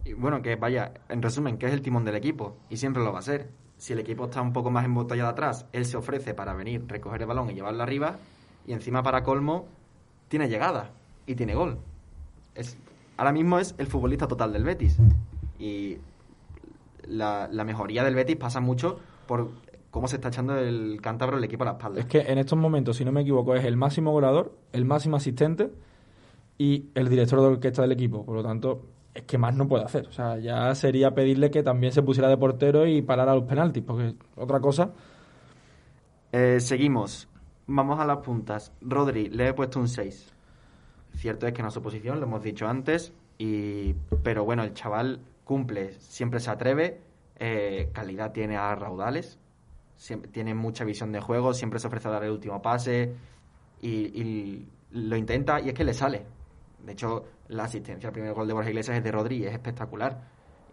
[0.05, 3.13] Y bueno, que vaya, en resumen, que es el timón del equipo y siempre lo
[3.13, 3.51] va a ser.
[3.77, 7.23] Si el equipo está un poco más embotellado atrás, él se ofrece para venir, recoger
[7.23, 8.17] el balón y llevarlo arriba
[8.67, 9.67] y encima para colmo
[10.33, 10.93] tiene llegada
[11.27, 11.77] y tiene gol.
[12.55, 12.79] Es,
[13.19, 14.97] ahora mismo es el futbolista total del Betis
[15.59, 15.99] y
[17.07, 19.51] la, la mejoría del Betis pasa mucho por
[19.91, 22.01] cómo se está echando el cántabro el equipo a la espalda.
[22.01, 25.19] Es que en estos momentos, si no me equivoco, es el máximo goleador, el máximo
[25.19, 25.71] asistente
[26.57, 28.25] y el director de orquesta del equipo.
[28.25, 30.07] Por lo tanto, es que más no puede hacer.
[30.07, 33.85] O sea, ya sería pedirle que también se pusiera de portero y parara los penaltis,
[33.87, 34.93] porque otra cosa.
[36.33, 37.29] Eh, seguimos.
[37.67, 38.73] Vamos a las puntas.
[38.81, 40.33] Rodri, le he puesto un 6.
[41.15, 44.73] Cierto es que no es su posición, lo hemos dicho antes, y pero bueno, el
[44.73, 47.01] chaval cumple, siempre se atreve,
[47.39, 49.39] eh, calidad tiene a raudales,
[49.97, 53.15] siempre, tiene mucha visión de juego, siempre se ofrece a dar el último pase
[53.81, 56.25] y, y lo intenta y es que le sale.
[56.85, 60.21] De hecho, la asistencia al primer gol de Borja Iglesias es de Rodri, es espectacular.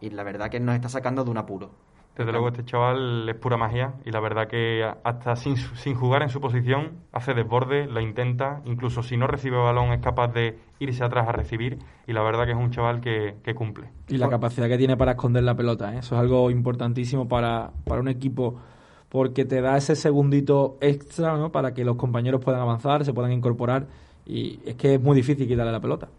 [0.01, 1.71] Y la verdad que nos está sacando de un apuro.
[2.19, 6.21] Desde luego este chaval es pura magia y la verdad que hasta sin, sin jugar
[6.21, 10.59] en su posición hace desborde, lo intenta, incluso si no recibe balón es capaz de
[10.79, 13.87] irse atrás a recibir y la verdad que es un chaval que, que cumple.
[14.09, 15.99] Y la capacidad que tiene para esconder la pelota, ¿eh?
[15.99, 18.59] eso es algo importantísimo para, para un equipo
[19.07, 21.53] porque te da ese segundito extra ¿no?
[21.53, 23.87] para que los compañeros puedan avanzar, se puedan incorporar
[24.25, 26.09] y es que es muy difícil quitarle la pelota.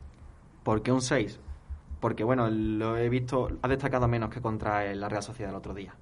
[0.63, 1.39] ¿Por qué un 6?
[2.01, 5.75] Porque, bueno, lo he visto, ha destacado menos que contra la Real Sociedad el otro
[5.75, 5.95] día.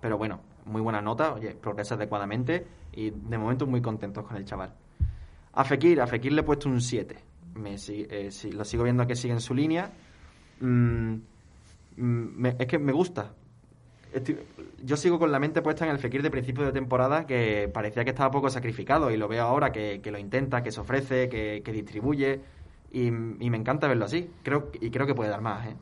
[0.00, 4.44] Pero bueno, muy buena nota, oye, progresa adecuadamente y de momento muy contentos con el
[4.44, 4.72] chaval.
[5.52, 7.16] A Fekir, a Fekir le he puesto un 7.
[7.54, 9.90] Me, eh, sí, lo sigo viendo que sigue en su línea.
[10.60, 11.14] Mm,
[11.96, 13.32] me, es que me gusta.
[14.82, 18.04] Yo sigo con la mente puesta en el Fekir de principio de temporada que parecía
[18.04, 21.28] que estaba poco sacrificado y lo veo ahora que, que lo intenta, que se ofrece,
[21.28, 22.40] que, que distribuye
[22.94, 24.30] y, y, me encanta verlo así.
[24.42, 25.66] Creo, y creo que puede dar más.
[25.66, 25.76] ¿eh?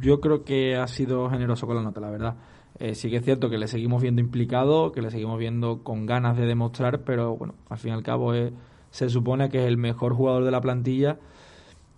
[0.00, 2.36] Yo creo que ha sido generoso con la nota, la verdad.
[2.78, 6.06] Eh, sí que es cierto que le seguimos viendo implicado, que le seguimos viendo con
[6.06, 8.52] ganas de demostrar, pero bueno, al fin y al cabo es,
[8.90, 11.18] se supone que es el mejor jugador de la plantilla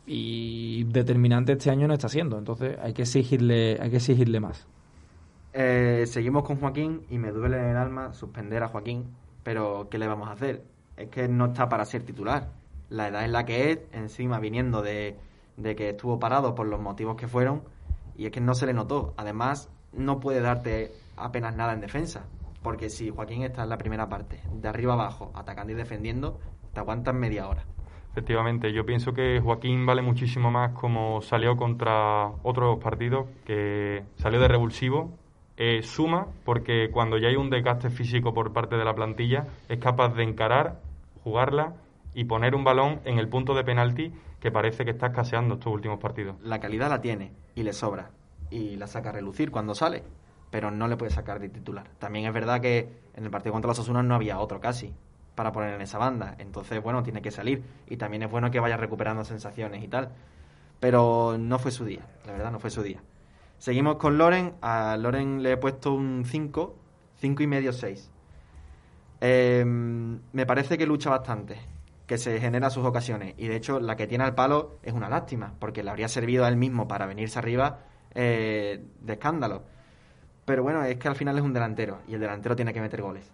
[0.07, 2.39] y determinante este año no está siendo.
[2.39, 4.67] Entonces hay que exigirle, hay que exigirle más.
[5.53, 9.05] Eh, seguimos con Joaquín y me duele en el alma suspender a Joaquín,
[9.43, 10.65] pero ¿qué le vamos a hacer?
[10.97, 12.60] Es que no está para ser titular.
[12.91, 15.17] La edad es la que es, encima viniendo de,
[15.57, 17.63] de que estuvo parado por los motivos que fueron,
[18.17, 19.15] y es que no se le notó.
[19.17, 22.27] Además, no puede darte apenas nada en defensa,
[22.63, 26.39] porque si Joaquín está en la primera parte, de arriba abajo, atacando y defendiendo,
[26.75, 27.65] te aguantan media hora.
[28.13, 34.41] Efectivamente, yo pienso que Joaquín vale muchísimo más como salió contra otros partidos, que salió
[34.41, 35.13] de revulsivo,
[35.57, 39.79] eh, suma porque cuando ya hay un desgaste físico por parte de la plantilla es
[39.79, 40.81] capaz de encarar,
[41.23, 41.75] jugarla
[42.15, 45.73] y poner un balón en el punto de penalti que parece que está escaseando estos
[45.73, 46.37] últimos partidos.
[46.43, 48.11] La calidad la tiene y le sobra
[48.51, 50.03] y la saca a relucir cuando sale,
[50.51, 51.89] pero no le puede sacar de titular.
[51.99, 54.93] También es verdad que en el partido contra los Asunas no había otro casi
[55.35, 58.61] para poner en esa banda, entonces bueno, tiene que salir y también es bueno que
[58.61, 60.11] vaya recuperando sensaciones y tal,
[60.81, 63.01] pero no fue su día, la verdad no fue su día.
[63.61, 64.55] Seguimos con Loren.
[64.63, 66.75] A Loren le he puesto un 5,
[67.17, 68.11] 5 y medio, 6.
[69.21, 71.59] Eh, me parece que lucha bastante,
[72.11, 73.35] que se genera sus ocasiones.
[73.39, 76.45] Y de hecho, la que tiene al palo es una lástima, porque le habría servido
[76.45, 77.85] a él mismo para venirse arriba
[78.17, 79.63] eh, de escándalo.
[80.45, 83.01] Pero bueno, es que al final es un delantero y el delantero tiene que meter
[83.01, 83.31] goles.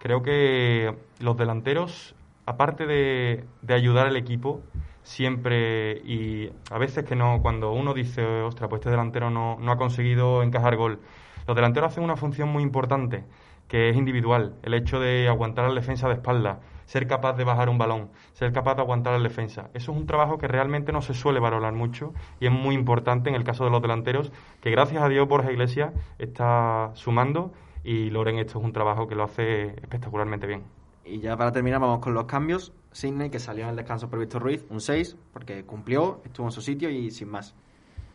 [0.00, 2.14] Creo que los delanteros,
[2.44, 4.60] aparte de, de ayudar al equipo,
[5.02, 9.72] siempre y a veces que no, cuando uno dice, ostras, pues este delantero no, no
[9.72, 11.00] ha conseguido encajar gol,
[11.46, 13.24] los delanteros hacen una función muy importante,
[13.66, 16.60] que es individual, el hecho de aguantar la defensa de espalda,
[16.90, 19.70] ser capaz de bajar un balón, ser capaz de aguantar la defensa.
[19.74, 23.30] Eso es un trabajo que realmente no se suele valorar mucho y es muy importante
[23.30, 27.52] en el caso de los delanteros, que gracias a Dios Borja Iglesias está sumando
[27.84, 30.64] y Loren esto es un trabajo que lo hace espectacularmente bien.
[31.04, 32.72] Y ya para terminar vamos con los cambios.
[32.90, 36.60] Sidney, que salió en el descanso Víctor Ruiz, un 6, porque cumplió, estuvo en su
[36.60, 37.54] sitio y sin más.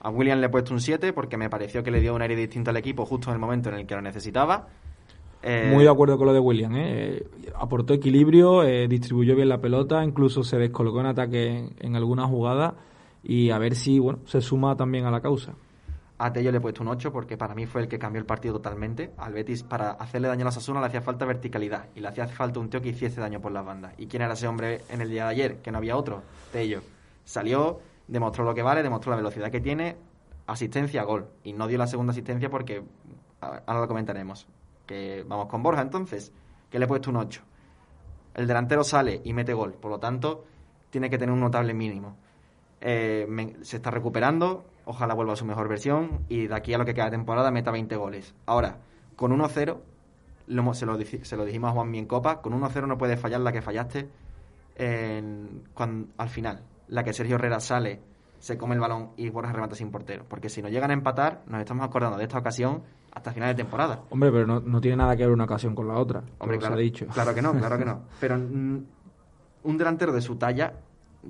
[0.01, 2.35] A William le he puesto un 7 porque me pareció que le dio un aire
[2.35, 4.67] distinto al equipo justo en el momento en el que lo necesitaba.
[5.43, 6.75] Eh, Muy de acuerdo con lo de William.
[6.75, 7.23] ¿eh?
[7.55, 12.27] aportó equilibrio, eh, distribuyó bien la pelota, incluso se descolocó en ataque en, en alguna
[12.27, 12.75] jugada
[13.23, 15.53] y a ver si bueno se suma también a la causa.
[16.17, 18.25] A Tello le he puesto un 8 porque para mí fue el que cambió el
[18.25, 19.11] partido totalmente.
[19.17, 22.25] Al Betis, para hacerle daño a la Sasuna, le hacía falta verticalidad y le hacía
[22.27, 23.93] falta un tío que hiciese daño por las bandas.
[23.97, 25.57] ¿Y quién era ese hombre en el día de ayer?
[25.57, 26.23] Que no había otro.
[26.53, 26.81] Tello.
[27.25, 29.97] Salió, demostró lo que vale, demostró la velocidad que tiene,
[30.47, 31.27] asistencia, gol.
[31.43, 32.81] Y no dio la segunda asistencia porque
[33.41, 34.47] ahora lo comentaremos.
[34.85, 36.31] Que vamos con Borja entonces,
[36.69, 37.41] que le he puesto un 8.
[38.35, 40.45] El delantero sale y mete gol, por lo tanto,
[40.89, 42.17] tiene que tener un notable mínimo.
[42.81, 43.27] Eh,
[43.61, 46.93] se está recuperando, ojalá vuelva a su mejor versión y de aquí a lo que
[46.93, 48.35] queda de temporada meta 20 goles.
[48.45, 48.77] Ahora,
[49.15, 49.79] con 1-0,
[50.73, 53.51] se, lo, se, lo, dijimos a Juan en Copa, con 1-0 no puedes fallar la
[53.51, 54.09] que fallaste
[54.77, 56.63] al final.
[56.87, 58.01] La que Sergio Herrera sale,
[58.39, 60.25] se come el balón y Borja remata sin portero.
[60.27, 62.83] Porque si nos llegan a empatar, nos estamos acordando de esta ocasión
[63.15, 64.03] hasta final de temporada.
[64.09, 66.21] Hombre, pero no, tiene nada que ver una ocasión con la otra.
[66.37, 67.07] Hombre, claro, dicho.
[67.07, 68.01] claro que no, claro que no.
[68.19, 70.73] Pero un delantero de su talla,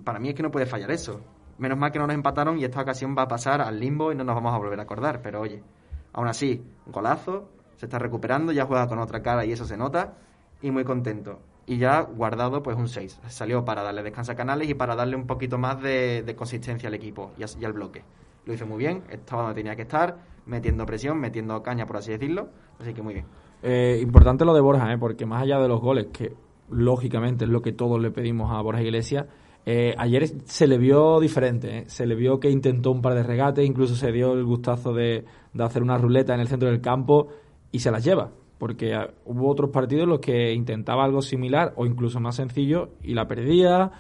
[0.04, 1.22] para mí es que no puede fallar eso.
[1.58, 4.16] Menos mal que no nos empataron y esta ocasión va a pasar al limbo y
[4.16, 5.22] no nos vamos a volver a acordar.
[5.22, 5.64] Pero oye,
[6.12, 9.78] aún así, un golazo, se está recuperando, ya juega con otra cara y eso se
[9.78, 10.16] nota.
[10.62, 11.40] Y muy contento.
[11.68, 13.22] Y ya guardado pues un 6.
[13.28, 16.96] Salió para darle descanso a Canales y para darle un poquito más de, consistencia al
[16.96, 18.04] equipo y, al bloque.
[18.46, 22.12] Lo hizo muy bien, estaba donde tenía que estar, metiendo presión, metiendo caña, por así
[22.12, 22.50] decirlo.
[22.80, 23.26] Así que muy bien.
[23.68, 24.98] Eh, importante lo de Borja, ¿eh?
[24.98, 26.34] porque más allá de los goles, que
[26.70, 29.26] lógicamente es lo que todos le pedimos a Borja Iglesias,
[29.66, 31.84] eh, ayer se le vio diferente, ¿eh?
[31.88, 35.26] se le vio que intentó un par de regates, incluso se dio el gustazo de,
[35.58, 37.30] hacer una ruleta en el centro del campo
[37.72, 38.30] y se las lleva,
[38.60, 42.90] porque ah, hubo otros partidos en los que intentaba algo similar o incluso más sencillo
[43.02, 43.92] y la perdía,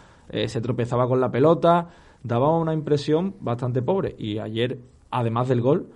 [0.48, 1.90] se tropezaba con la pelota,
[2.24, 4.80] daba una impresión bastante pobre y ayer,
[5.12, 5.88] además del gol,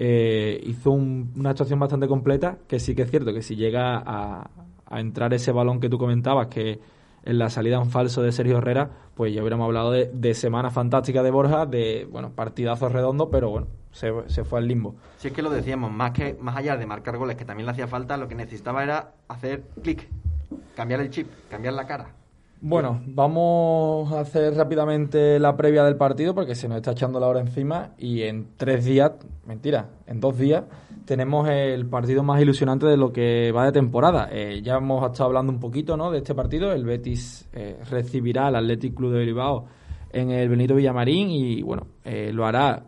[0.00, 4.50] hizo una actuación bastante completa, que sí que es cierto que si llega a,
[4.86, 6.80] a entrar ese balón que tú comentabas, que
[7.24, 11.22] en la salida en falso de Sergio Herrera, pues ya hubiéramos hablado de, semana fantástica
[11.22, 14.94] de Borja, de bueno, partidazos redondos, pero bueno, se, se, fue al limbo.
[15.18, 17.72] Si es que lo decíamos, más que más allá de marcar goles, que también le
[17.72, 20.08] hacía falta, lo que necesitaba era hacer clic,
[20.74, 22.14] cambiar el chip, cambiar la cara.
[22.62, 27.26] Bueno, vamos a hacer rápidamente la previa del partido porque se nos está echando la
[27.26, 29.12] hora encima y en tres días,
[29.46, 30.64] mentira, en dos días
[31.10, 34.28] tenemos el partido más ilusionante de lo que va de temporada.
[34.30, 36.10] Eh, ya hemos estado hablando un poquito ¿no?
[36.12, 36.72] de este partido.
[36.72, 39.64] El Betis eh, recibirá al Athletic Club de Bilbao
[40.12, 42.84] en el Benito Villamarín y bueno, eh, lo hará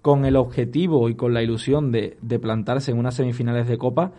[0.00, 4.12] con el objetivo y con la ilusión de, plantarse en unas semifinales de Copa.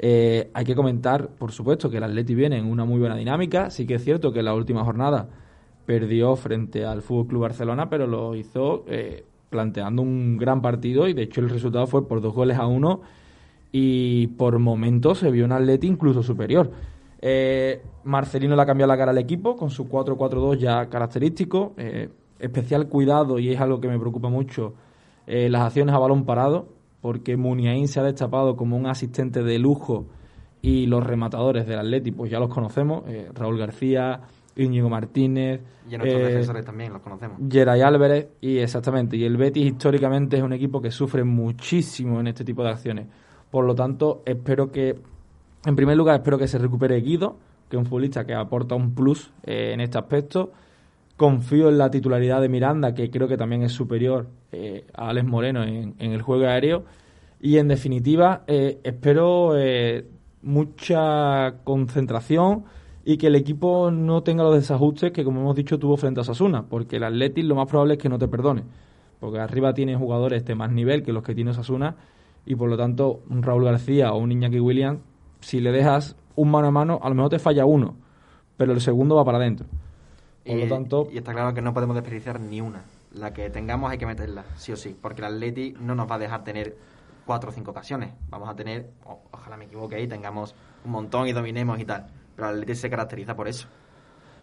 [0.00, 3.70] Hay que comentar, por supuesto, que el Athletic viene en una muy buena dinámica.
[3.70, 5.28] Sí que es cierto que la última jornada
[5.86, 8.84] perdió frente al Fútbol Club Barcelona, pero lo hizo
[9.50, 13.00] planteando un gran partido y de hecho el resultado fue por dos goles a uno
[13.72, 16.70] y por momentos se vio un Atleti incluso superior.
[17.20, 21.74] Eh, Marcelino le ha cambiado la cara al equipo con su 4-4-2 ya característico.
[21.76, 24.74] Eh, especial cuidado, y es algo que me preocupa mucho,
[25.26, 26.68] eh, las acciones a balón parado,
[27.06, 30.06] porque Muniain se ha destapado como un asistente de lujo
[30.60, 34.22] y los rematadores del Atleti, pues ya los conocemos, Raúl García,
[34.56, 35.60] Íñigo Martínez.
[35.88, 37.38] Y nuestros eh, defensores también, los conocemos.
[37.48, 39.16] Geray Álvarez, y exactamente.
[39.16, 43.06] Y el Betis históricamente es un equipo que sufre muchísimo en este tipo de acciones.
[43.52, 44.98] Por lo tanto, espero que,
[45.64, 47.36] en primer lugar, espero que se recupere Guido,
[47.70, 50.50] que es un futbolista que aporta un plus eh, en este aspecto.
[51.16, 55.26] Confío en la titularidad de Miranda, que creo que también es superior eh, a Alex
[55.26, 56.84] Moreno en, en, el juego aéreo.
[57.40, 59.54] Y en definitiva, espero
[60.42, 62.64] mucha concentración
[63.08, 66.24] y que el equipo no tenga los desajustes que, como hemos dicho, tuvo frente a
[66.24, 68.64] Sasuna, porque el Athletic lo más probable es que no te perdone,
[69.20, 71.94] porque arriba tiene jugadores de más nivel que los que tiene Sasuna,
[72.44, 75.00] y por lo tanto, un Raúl García o un Iñaki Williams,
[75.38, 77.94] si le dejas un mano a mano, a lo mejor te falla uno,
[78.56, 79.68] pero el segundo va para adentro.
[80.46, 82.84] Por y, lo tanto, y está claro que no podemos desperdiciar ni una.
[83.12, 86.16] La que tengamos hay que meterla, sí o sí, porque el Athletic no nos va
[86.16, 86.76] a dejar tener
[87.24, 88.12] cuatro o cinco ocasiones.
[88.28, 88.90] Vamos a tener,
[89.32, 92.90] ojalá me equivoque y tengamos un montón y dominemos y tal pero el Atleti se
[92.90, 93.66] caracteriza por eso.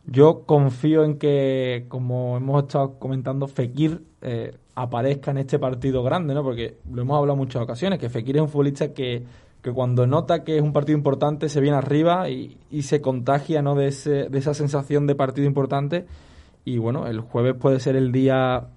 [0.06, 6.34] Yo confío en que, como hemos estado comentando, Fekir eh, aparezca en este partido grande,
[6.34, 6.44] ¿no?
[6.44, 9.24] Porque lo hemos hablado en muchas ocasiones, que Fekir es un futbolista que,
[9.64, 13.62] que cuando nota que es un partido importante se viene arriba y, y se contagia,
[13.62, 13.76] ¿no?
[13.76, 16.06] De, ese, de esa sensación de partido importante.
[16.66, 18.68] Y bueno, el jueves puede ser el día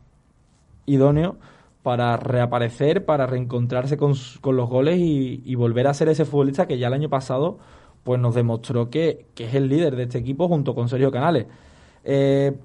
[0.87, 1.37] idóneo
[1.83, 6.79] para reaparecer, para reencontrarse con, con los goles y, volver a ser ese futbolista que
[6.79, 7.59] ya el año pasado
[8.03, 11.47] pues nos demostró que, es el líder de este equipo junto con Sergio Canales.
[12.05, 12.57] Eh,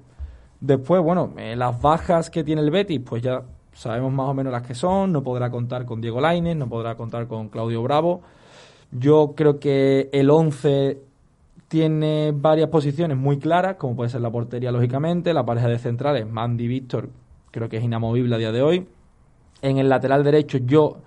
[0.60, 3.42] después, bueno, eh, las bajas que tiene el Betis, pues ya
[3.72, 5.12] sabemos más o menos las que son.
[5.12, 8.22] No podrá contar con Diego Lainez, no podrá contar con Claudio Bravo.
[8.90, 10.98] Yo creo que el 11
[11.68, 16.28] tiene varias posiciones muy claras, como puede ser la portería, lógicamente, la pareja de centrales,
[16.28, 17.08] Mandy Víctor,
[17.50, 18.86] creo que es inamovible a día de hoy.
[19.62, 20.98] En el lateral derecho yo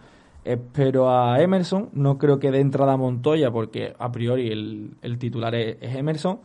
[0.46, 5.78] Espero a Emerson, no creo que de entrada Montoya, porque a priori el, titular es,
[5.82, 6.38] Emerson.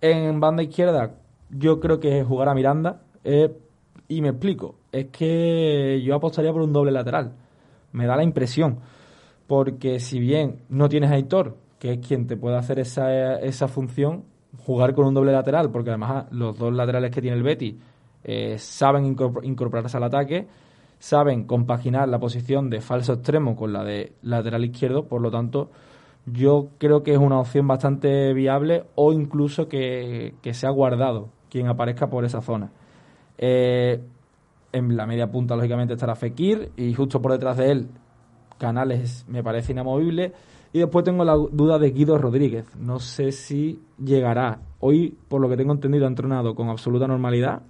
[0.00, 1.14] En banda izquierda,
[1.48, 3.02] yo creo que jugará Miranda.
[3.22, 3.56] Eh,
[4.10, 7.32] y me explico, es que yo apostaría por un doble lateral.
[7.92, 8.80] Me da la impresión.
[9.46, 13.68] porque si bien no tienes a Aitor, que es quien te puede hacer esa, esa
[13.68, 14.24] función,
[14.64, 17.78] jugar con un doble lateral, porque además los dos laterales que tiene el Betty
[18.24, 20.46] eh, saben incorporarse al ataque,
[20.98, 25.70] saben compaginar la posición de falso extremo con la de lateral izquierdo, por lo tanto,
[26.26, 31.28] yo creo que es una opción bastante viable o incluso que, que se ha guardado
[31.48, 32.70] quien aparezca por esa zona.
[33.42, 33.98] Eh,
[34.72, 37.88] en la media punta, lógicamente, estará Fekir y justo por detrás de él,
[38.58, 40.32] Canales me parece inamovible.
[40.72, 42.76] Y después tengo la duda de Guido Rodríguez.
[42.76, 44.60] No sé si llegará.
[44.78, 47.62] Hoy, por lo que tengo entendido, ha entrenado con absoluta normalidad.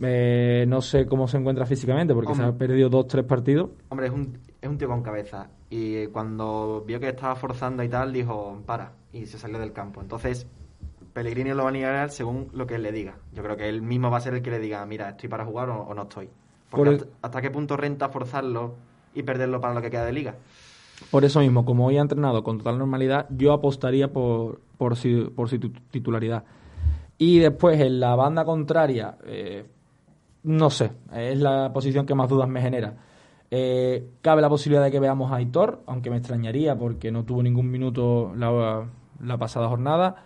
[0.00, 3.70] Eh, no sé cómo se encuentra físicamente porque se ha perdido dos, tres partidos.
[3.90, 5.50] Hombre, es un, es un tío con cabeza.
[5.70, 8.94] Y cuando vio que estaba forzando y tal, dijo, para.
[9.12, 10.00] Y se salió del campo.
[10.00, 10.48] Entonces,
[11.14, 13.14] Pellegrini lo va a negar según lo que él le diga.
[13.32, 15.44] Yo creo que él mismo va a ser el que le diga, mira, estoy para
[15.44, 16.28] jugar o, no estoy.
[16.68, 18.74] Porque hasta, qué punto renta forzarlo
[19.14, 20.34] y perderlo para lo que queda de liga.
[21.12, 25.32] Por eso mismo, como hoy ha entrenado con total normalidad, yo apostaría por, por, su,
[25.36, 26.42] por su titularidad.
[27.16, 29.66] Y después, en la banda contraria, eh,
[30.42, 32.96] no sé, es la posición que más dudas me genera.
[33.52, 37.40] Eh, cabe la posibilidad de que veamos a Aitor, aunque me extrañaría porque no tuvo
[37.40, 38.88] ningún minuto la,
[39.20, 40.24] la pasada jornada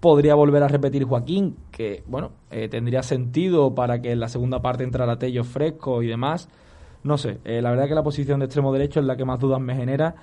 [0.00, 4.60] podría volver a repetir Joaquín, que bueno, eh, tendría sentido para que en la segunda
[4.60, 6.48] parte entrara Tello fresco y demás.
[7.04, 9.38] No sé, eh, la verdad que la posición de extremo derecho es la que más
[9.38, 10.14] dudas me genera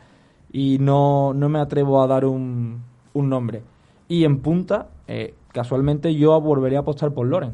[0.52, 2.82] y no, no me atrevo a dar un,
[3.14, 3.62] un nombre.
[4.08, 7.54] Y en punta, eh, casualmente yo volvería a apostar por Loren.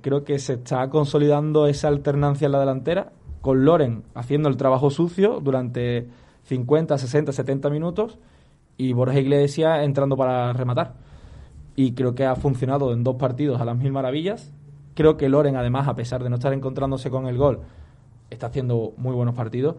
[0.00, 4.90] creo que se está consolidando esa alternancia en la delantera, con Loren haciendo el trabajo
[4.90, 6.08] sucio durante
[6.44, 8.18] 50, 60, 70 minutos
[8.76, 11.09] y Borja Iglesias entrando para rematar
[11.80, 14.52] y creo que ha funcionado en dos partidos a las mil maravillas.
[14.94, 17.60] Creo que Loren, además, a pesar de no estar encontrándose con el gol,
[18.28, 19.76] está haciendo muy buenos partidos.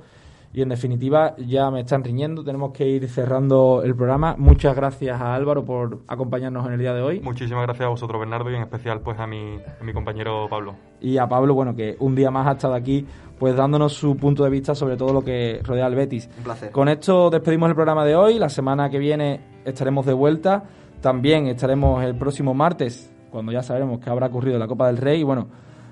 [0.51, 4.35] Y en definitiva, ya me están riñendo, tenemos que ir cerrando el programa.
[4.35, 7.19] Muchas gracias a Álvaro por acompañarnos en el día de hoy.
[7.19, 10.73] Muchísimas gracias a vosotros, Bernardo, y en especial pues a mi, a mi compañero Pablo.
[11.01, 13.05] Y a Pablo, bueno, que un día más ha estado aquí,
[13.37, 16.27] pues dándonos su punto de vista sobre todo lo que rodea al Betis.
[16.39, 16.71] Un placer.
[16.71, 18.39] Con esto despedimos el programa de hoy.
[18.39, 20.63] La semana que viene estaremos de vuelta.
[21.01, 25.21] También estaremos el próximo martes, cuando ya sabremos que habrá ocurrido la Copa del Rey.
[25.21, 25.47] Y bueno,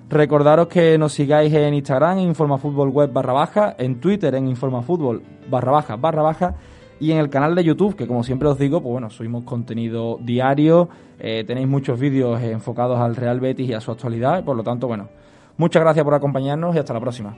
[0.07, 5.71] recordaros que nos sigáis en Instagram, en Web barra baja, en Twitter, en Informafútbol barra
[5.71, 6.55] baja barra baja
[6.99, 10.19] y en el canal de YouTube, que como siempre os digo, pues bueno, subimos contenido
[10.21, 14.63] diario, eh, tenéis muchos vídeos enfocados al Real Betis y a su actualidad, por lo
[14.63, 15.09] tanto, bueno,
[15.57, 17.35] muchas gracias por acompañarnos y hasta la próxima.